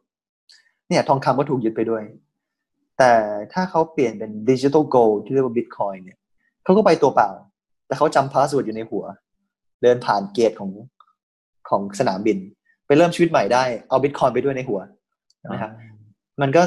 [0.89, 2.03] เนี่ย ทองคำก็ถูกยึดไปด้วย
[2.99, 3.13] แต่
[3.53, 6.19] ถ้าเขาเปลี่ยนเป็น digital gold ที่เรียกว่าบิตคอยเนี่ย
[6.65, 7.31] เขาก็ไปตัวเปล่า
[7.87, 9.05] แต่เขาจำ password อยู่ในหัว
[9.83, 10.71] เดินผ่าน gate ของ
[11.69, 12.39] ของสนามบิน
[12.87, 14.81] ไปเริ่มชีวิตใหม่ได้ เอาบิตคอยไปด้วยในหัว
[15.53, 15.73] นะครับ
[16.41, 16.63] มันก็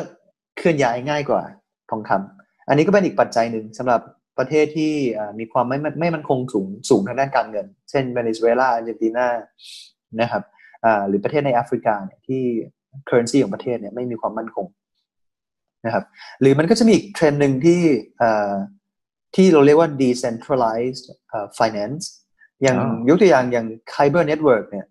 [0.57, 1.41] เคลื่อนย้ายง่ายกว่า
[1.89, 4.01] ทองคำอันนี้ก็เป็นอีกปัจจัยหนึ่งสำหรับ
[4.37, 4.93] ประเทศที่
[5.39, 9.27] มีความไม่ไม่มั่นคงสูงสูงทางด้านการเงิน เช่นเวเนซุเอลาอาร์เจนตินา
[10.21, 10.43] นะครับ
[11.07, 12.43] หรือประเทศในแอฟริกาเนี่ยที่
[13.09, 14.65] currency ของประเทศเนี่ยไม่มีความมั่นคง
[15.85, 16.05] นะครับ
[16.41, 17.81] หรือมันก็จะมีอีกเทรนด์หนึ่งที่
[19.35, 21.05] ที่เราเรียกว่า decentralized
[21.59, 22.03] finance
[22.63, 22.77] อย่าง
[23.09, 24.85] ยกตัวอย่างอย่าง Kyber Network เนี่ย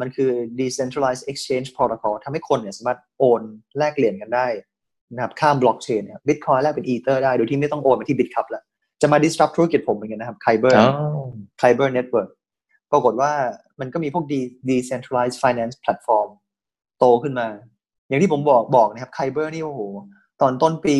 [0.00, 3.42] มันคือ decentralized exchange protocol ทำให้คนเนี่ยสามารถโอน
[3.78, 4.46] แลกเหรียญกันได้
[5.14, 8.62] นะครับข้ามบล็อกเชนเนี่ยบิตคอยแลกเป็นอีเตอร์ได้ โดยที่ไม่ต้องโอนไปที่ Bitkub แล้ว
[9.02, 10.74] จะมา disrupt ธุรกิจผมเหมือนกันนะครับ Kyber
[11.60, 12.30] Kyber Network
[12.92, 13.32] ปรากฏว่า
[13.80, 14.24] มันก็มีพวก
[14.68, 16.28] decentralized finance platform
[16.98, 17.48] โตขึ้นมา
[18.08, 19.80] อย่างที่ผมบอกบอกนะครับไคเบอร์นี่โอ้โห
[20.40, 20.96] ตอนต้นปี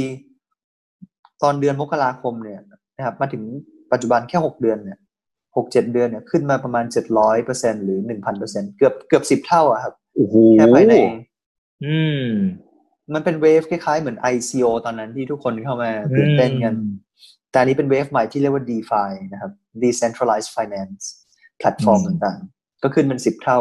[1.43, 2.61] ตอนเดือนมกราคมเนี่ย
[2.97, 3.43] นะครับมาถึง
[3.93, 4.99] ปัจจุบันแค่หกเดือนเนี่ย
[5.57, 9.95] หกเจ็ดเดือนเนี่ยขึ้นมาประมาณเจ็ดร้อยเปอร์เซ็นหรือหนึ่งพันเปอร์เซ็นเกือบเกือบสิบเท่าอะครับ
[10.55, 10.95] แค่ภายใน
[11.85, 12.28] อืม
[13.14, 16.74] มันเป็นเวฟคล้ายๆเหมือน ICO ตอนนั้นที่ทุกคนเข้ามาตื่นเต้นกัน
[17.53, 21.03] แต่นี้เป็น wave ใหม่ที่เรียกว่า DeFi นะครับ Decentralized Finance
[21.59, 23.59] แพลตฟอร์มต่างๆ ก็ขึ้นเป็นสิบเท่า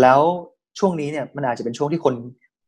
[0.00, 0.20] แล้ว
[0.78, 2.14] ช่วงนี้เนี่ยมันอาจจะเป็นช่วงที่คน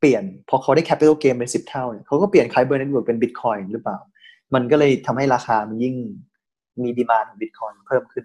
[0.01, 3.99] เปลี่ยน พอเขาได้ capital gain เป็นสิบเท่าเนี่ยเขาก็เปลี่ยน Kyber Network เป็นบิตคอยหรือเปล่า
[4.55, 5.95] มันก็เลยทำให้ราคามันยิ่ง
[6.83, 8.25] มี demand ของบิตคอยเพิ่มขึ้น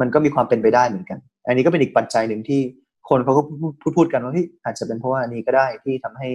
[0.00, 2.60] มันก็มีความเป็นไปได้เหมือนกัน อันนี้ก็เป็นอีกปัจจัยหนึ่งที่
[3.08, 3.42] คนเขาก็
[3.80, 6.28] พูดพูดกันว่าที่อาจจะเป็นเพราะว่านี้ก็ได้ที่ทำให้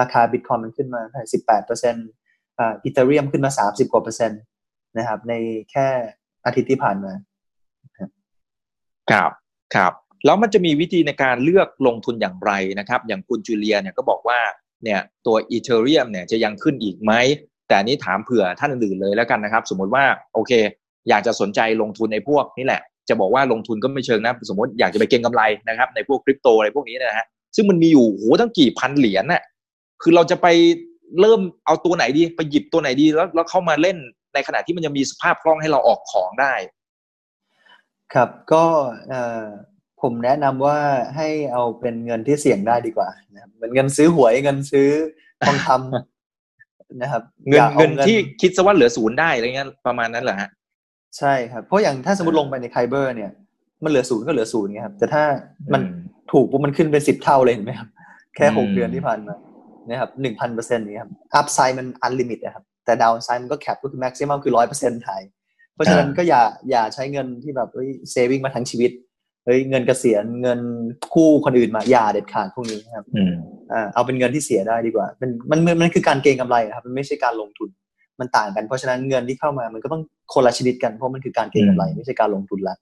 [0.00, 2.08] ราคาบิตคอยมันขึ้นมาสิบแปดเปอร์เซ็นต์
[2.58, 4.40] อ่าอีเทเรียมขึ้นมาสามสิบกว่าเปอร์เซ็นต์
[4.98, 5.34] นะครับใน
[5.70, 5.86] แค่
[6.46, 7.12] อาทิตย์ที่ผ่านมา
[9.10, 9.30] ครับ
[9.74, 9.92] ครับ
[10.24, 14.38] แล้วมันจะมีวิธีในการเลือกลงทุนอย่างไรนะครับ อย่างคุณจูเลียเนี่ยก็บอกว่า
[14.84, 17.12] เนี่ยตัวอีเทเรียมเนี่ยจะยังขึ้นอีกไหม
[17.68, 20.04] แต่นี้ถามเผื่อท่านอื่นเลยแล้วกันนะครับ สมมติว่า
[20.34, 20.52] โอเค
[21.08, 27.26] อยากจะสนใจลงทุนในพวกนี้แหละ จะบอกว่าลงทุนก็ไม่เชิงนะ สมมติอยากจะไปเก็งกำไรนะครับ ในพวกคริปโตอะไรพวกนี้นะฮะ
[27.56, 29.42] ซึ่งมันมีอยู่โหตั้งกี่พันเหรียญน่ะ
[30.02, 30.46] คือเราจะไป
[31.20, 33.96] เริ่มเอาตัวไหนดีไปหยิบตัวไหนดีแล้วแล้วเข้ามาเล่น
[34.34, 36.54] ในขณะที่มันยังมีสภาพคล่องให้เราออกของได้
[38.14, 38.64] ครับก็
[40.02, 40.78] ผมแนะนำว่า
[41.16, 44.88] ให้เอาเป็นเงินที่เสี่ยงได้ดีกว่านะครับเหมือนเงินซื้อหวยเงินซื้อ
[45.46, 50.50] ทองคำนะครับ เงินเงินที่คิดซะว่าเหลือศูนย์ได้อะไรเงี้ยประมาณนั้นเหรอฮะ
[51.18, 53.30] ใช่ครับ เพราะอย่างถ้าสมมติลงไปใน Kyber เนี่ย
[53.82, 55.24] มันเหลือศูนย์ก็เหลือศูนย์ไงครับ แต่ถ้า
[55.72, 55.82] มัน
[56.32, 57.88] ถูกปุ๊บมันขึ้นเป็นสิบเท่าเลยเห็นไหมครับ
[58.36, 59.34] แค่หกเดือนที่ผ่านมา
[59.88, 65.22] นะครับหนึ่งพันเปอร์เซ็นต์นี่ครับ upside มัน unlimited นะครับ แต่ downside มันก็ cap ก็คือ maximum คือร้อยเปอร์เซ็นต์ไทย
[65.76, 68.90] เพราะฉะนั้นก็อย่าอย่าใช้เงินที่แบบเฮ้ย saving มาทั้งชีวิต
[69.44, 70.60] เฮ้ยเงินเกษียณเงิน
[71.14, 73.04] กู้คนอื่นมาอย่าเด็ดขาดพวกนี้ครับ
[73.72, 77.68] อ่าเอาเป็นเงินที่เสียได้ดีกว่ามันมันมันคือการเก็งกำไรครับ มันไม่ใช่การลงทุน
[78.20, 80.02] มันต่างกัน เพราะฉะนั้นเงินที่เข้ามามันก็ต้อง
[80.34, 82.74] คนละชนิดกันเพราะมันคือการเก็งกำไรไม่ใช่การลงทุนละ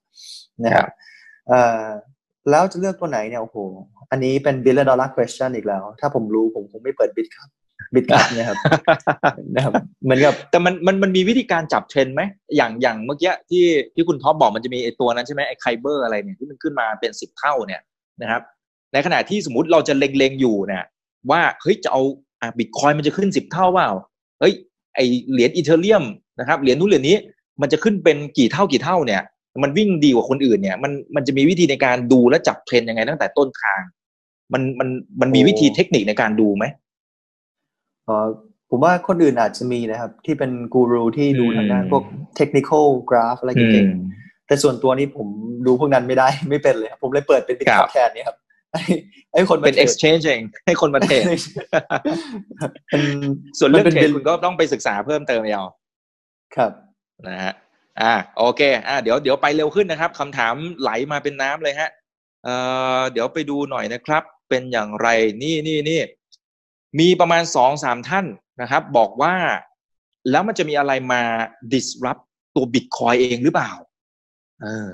[0.63, 0.89] นะครับ
[1.51, 1.85] อ่า
[2.49, 3.57] แล้วจะเลือกตัวไหนเนี่ยโอ้โห
[4.11, 7.49] อันนี้เป็น billion dollar question อีกแล้ว ถ้าผมรู้ผมคงไม่เปิด Bitkub ครับ
[7.93, 8.57] Bitkub เนี่ยครับ
[9.55, 9.73] นะครับ
[10.03, 12.21] เหมือนกับแต่มันมันมันมีวิธีการจับเทรนด์ไหม
[12.55, 13.65] อย่างอย่างเมื่อกี้ที่
[13.95, 17.81] ที่คุณท็อปบอกมันจะมีไอตัวนั้นใช่ไหมไอ Kyber อะไรเนี่ยที่มันขึ้นมาเป็นสิบเท่าเนี่ย
[18.21, 18.41] นะครับ
[18.93, 20.83] ในขณะที่สมมติเราจะเล็งๆอยู่เนี่ย
[21.31, 22.01] ว่าเฮ้ยจะเอา
[22.41, 23.85] อะบิตคอยมันจะขึ้นสิบเท่าว่า
[24.39, 24.53] เฮ้ย
[24.95, 24.99] ไอ
[25.31, 26.03] เหรียญอีเทเรียม
[26.39, 27.17] นะครับเหรียญนู้นเหรียญนี้
[27.61, 29.21] มันจะขึ้นเป็นกี่เท่ากี่เท่าเนี่ย
[29.63, 33.81] มันวิ่งดีกว่าคนอื่นเนี่ยมันมันจะมีวิธีในการดูและจับเทรนยังไงตั้งแต่ต้นทาง
[34.53, 34.89] มันมัน
[35.21, 36.65] มันมีวิธีเทคนิคในการดูไหม
[38.09, 38.27] อ๋อ
[38.69, 42.03] ผมว่าคนอื่นอาจจะมีนะครับ ที่เป็นกูรูที่ดูทางด้านพวก
[42.37, 45.27] เทคนิคอลกราฟอะไรเก่งๆแต่ส่วนตัวนี้ผม
[45.67, 48.37] ดูพวกนั้นไม่ได้ไม่เป็นเลยผมเลยเปิดเป็นบิตคอยแทนนี่ครับ
[49.33, 51.23] ให้คนเป็น exchange เองให้คนมาเทรด
[53.59, 55.63] ส่วนเรื่องเทรดคุณก็ต้องไปศึกษาเพิ่มเติมเอา
[56.55, 56.71] ครับ
[57.27, 57.53] นะฮะ
[58.01, 61.89] อ่าโอเคอ่าเดี๋ยวเดี๋ยวไปเร็วขึ้นนะครับคำถามไหลมาเป็นน้ำเลยฮะ
[62.43, 62.55] เอ่
[62.97, 65.07] อเดี๋ยวไปดูหน่อยนะครับ เป็นอย่างไร
[65.43, 65.99] นี่นี่นี่
[66.99, 68.25] มีประมาณสองสามท่าน
[68.61, 69.33] นะครับ บอกว่า
[70.31, 71.21] แล้วมันจะมีอะไรมา
[71.71, 72.23] disrupt
[72.55, 73.71] ตัวบิตคอยเองหรือเปล่า
[74.61, 74.89] เออ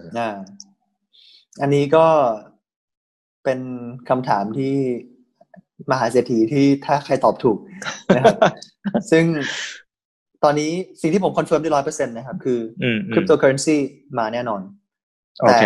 [1.62, 2.06] อันนี้ก็
[3.44, 3.60] เป็น
[4.10, 4.76] คำถามที่
[5.92, 7.58] มหาเศรษฐีที่ถ้าใครตอบถูก
[8.16, 8.38] นะครับ
[9.12, 9.26] ซึ่ง
[10.44, 10.72] ตอนนี้
[11.02, 12.60] สิ่งที่ผม confirm ได้ร้อยเปอร์เซ็นต์นะครับ คือ
[13.14, 13.78] คริปโตเคอเรนซี
[14.18, 14.62] มาแน่นอน
[15.48, 15.58] แต่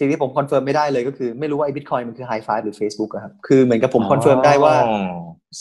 [0.00, 4.74] สิ่งที่ผม confirm ไม่ได้เลยก็คือ ไม่รู้ว่าไอ้บิตคอยมันคือ Hi5 หรือ Facebook ครับ คือเหมือนกับผม confirm ได้ว่า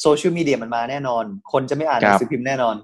[0.01, 2.75] โซเชียลมีเดียมันมาแน่นอน คนจะไม่อ่านหนังสือพิมพ์แน่นอน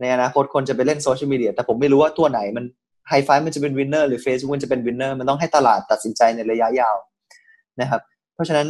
[0.00, 2.64] ในอนาคตคนจะไปเล่นโซเชียลมีเดียแต่ผมไม่รู้ว่าตัวไหนมัน
[3.08, 6.96] Hi5 มันจะเป็น winner หรือ Facebook มันจะเป็น winner มันต้องให้ตลาดตัดสินใจในระยะยาว
[7.80, 8.00] นะครับ
[8.34, 8.68] เพราะฉะนั้น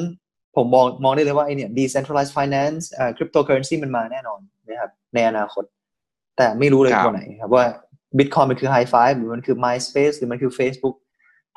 [0.56, 5.64] ผมมองมองได้เลยว่าไอเนี่ย decentralized finance อ่า cryptocurrency มันมาแน่นอนนะครับในอนาคต
[6.36, 7.64] แต่ไม่รู้เลยตัวไหนครับว่า
[8.18, 10.96] Bitcoin มันคือ High Five หรือมันคือ MySpace หรือมันคือ Facebook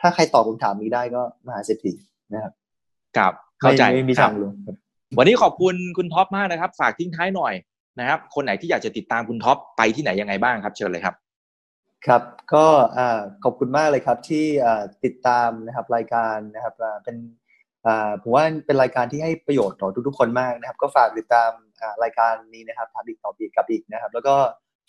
[0.01, 1.93] ถ้าใครตอบคำถามนี้ได้ก็มหาเศรษฐี
[2.33, 2.53] นะครับ
[3.17, 4.53] ครับเข้าใจไม่มีทางลง
[5.17, 7.53] วันนี้ขอบคุณคุณท็อปมากนะครับ ฝากทิ้งท้ายหน่อย
[7.99, 11.15] นะครับ คนไหนที่อยากจะติดตามคุณท็อปไปที่ไหนยังไงบ้างครับ เชิญเลยครับ
[12.05, 12.21] ครับ
[12.53, 12.65] ก็
[13.43, 14.45] ขอบคุณมากเลยครับที่
[15.05, 16.73] ติดตามนะครับรายการนะครับ
[17.03, 17.17] เป็น
[18.21, 21.51] ผมว่าเป็นรายการที่ให้ประโยชน์ต่อทุกๆคนมากนะครับ ก็ฝากติดตาม
[22.03, 24.35] รายการนี้นะครับถามอีกต่ออีกกับอิกนะครับ แล้วก็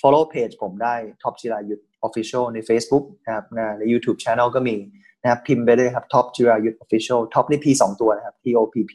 [0.02, 3.46] follow page ผมได้ท็อปจิรายุส official ใน Facebook นะครับ
[3.78, 4.76] ใน YouTube Channel ก็มี
[5.22, 8.94] นะครับพิมพ์ไปเลยครับท็อปจิรายุทธ official ท็อปนี่ P สองตัวนะครับ T O P P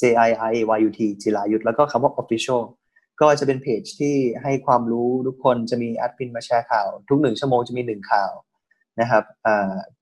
[0.00, 2.60] J I I a Y U T จิรายุทธแล้วก็คำว่า official
[3.20, 8.32] ก็จะเป็นเพจที่ให้ความรู้ทุกคนจะมีแอดมินมาแชร์ข่าว ทุกหนึ่งชั่วโมงจะมีหนึ่งข่าว
[9.00, 9.24] นะครับ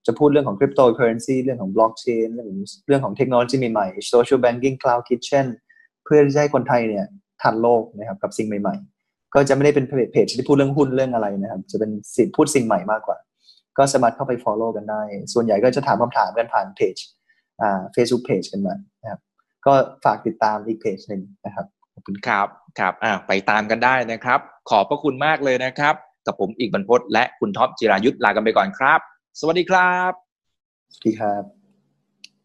[0.06, 2.58] จะพูดเรื่องของคริปโตเคอเรนซีเรื่องของบล็อกเชนเรื่องของ
[2.88, 5.46] เรื่องของเทคโนโลยีใหม่ๆ social banking cloud kitchen
[6.04, 7.06] เพื่อที่จะให้คนไทยเนี่ย
[7.42, 8.97] ทันโลกนะครับกับสิ่งใหม่ ๆ
[9.34, 13.18] ก็จะไม่ได้เป็นเพจที่พูดเรื่องหุ้นเรื่องอะไรนะครับ จะเป็นสิ่งพูดสิ่งใหม่มากกว่า
[13.78, 15.02] ก็สามารถเข้าไป follow กันได้
[15.32, 16.96] ส่วนใหญ่ก็จะถามคำถามกันผ่านเพจ
[17.60, 19.20] อ่า Facebook page กันมานะครับ
[19.66, 19.72] ก็
[20.04, 22.46] ฝากติดตามอีกเพจหนึ่งนะครับขอบคุณครับ
[22.78, 25.94] ครับอ่าไปตามกันได้นะครับ ขอบพระคุณมากเลยนะครับ
[26.26, 29.00] กับผมอีกบรรพศและคุณท็อปจิรายุทธลากันไปก่อนครับ
[29.40, 30.12] สวัสดีครับ
[30.92, 31.57] สวัสดีครับ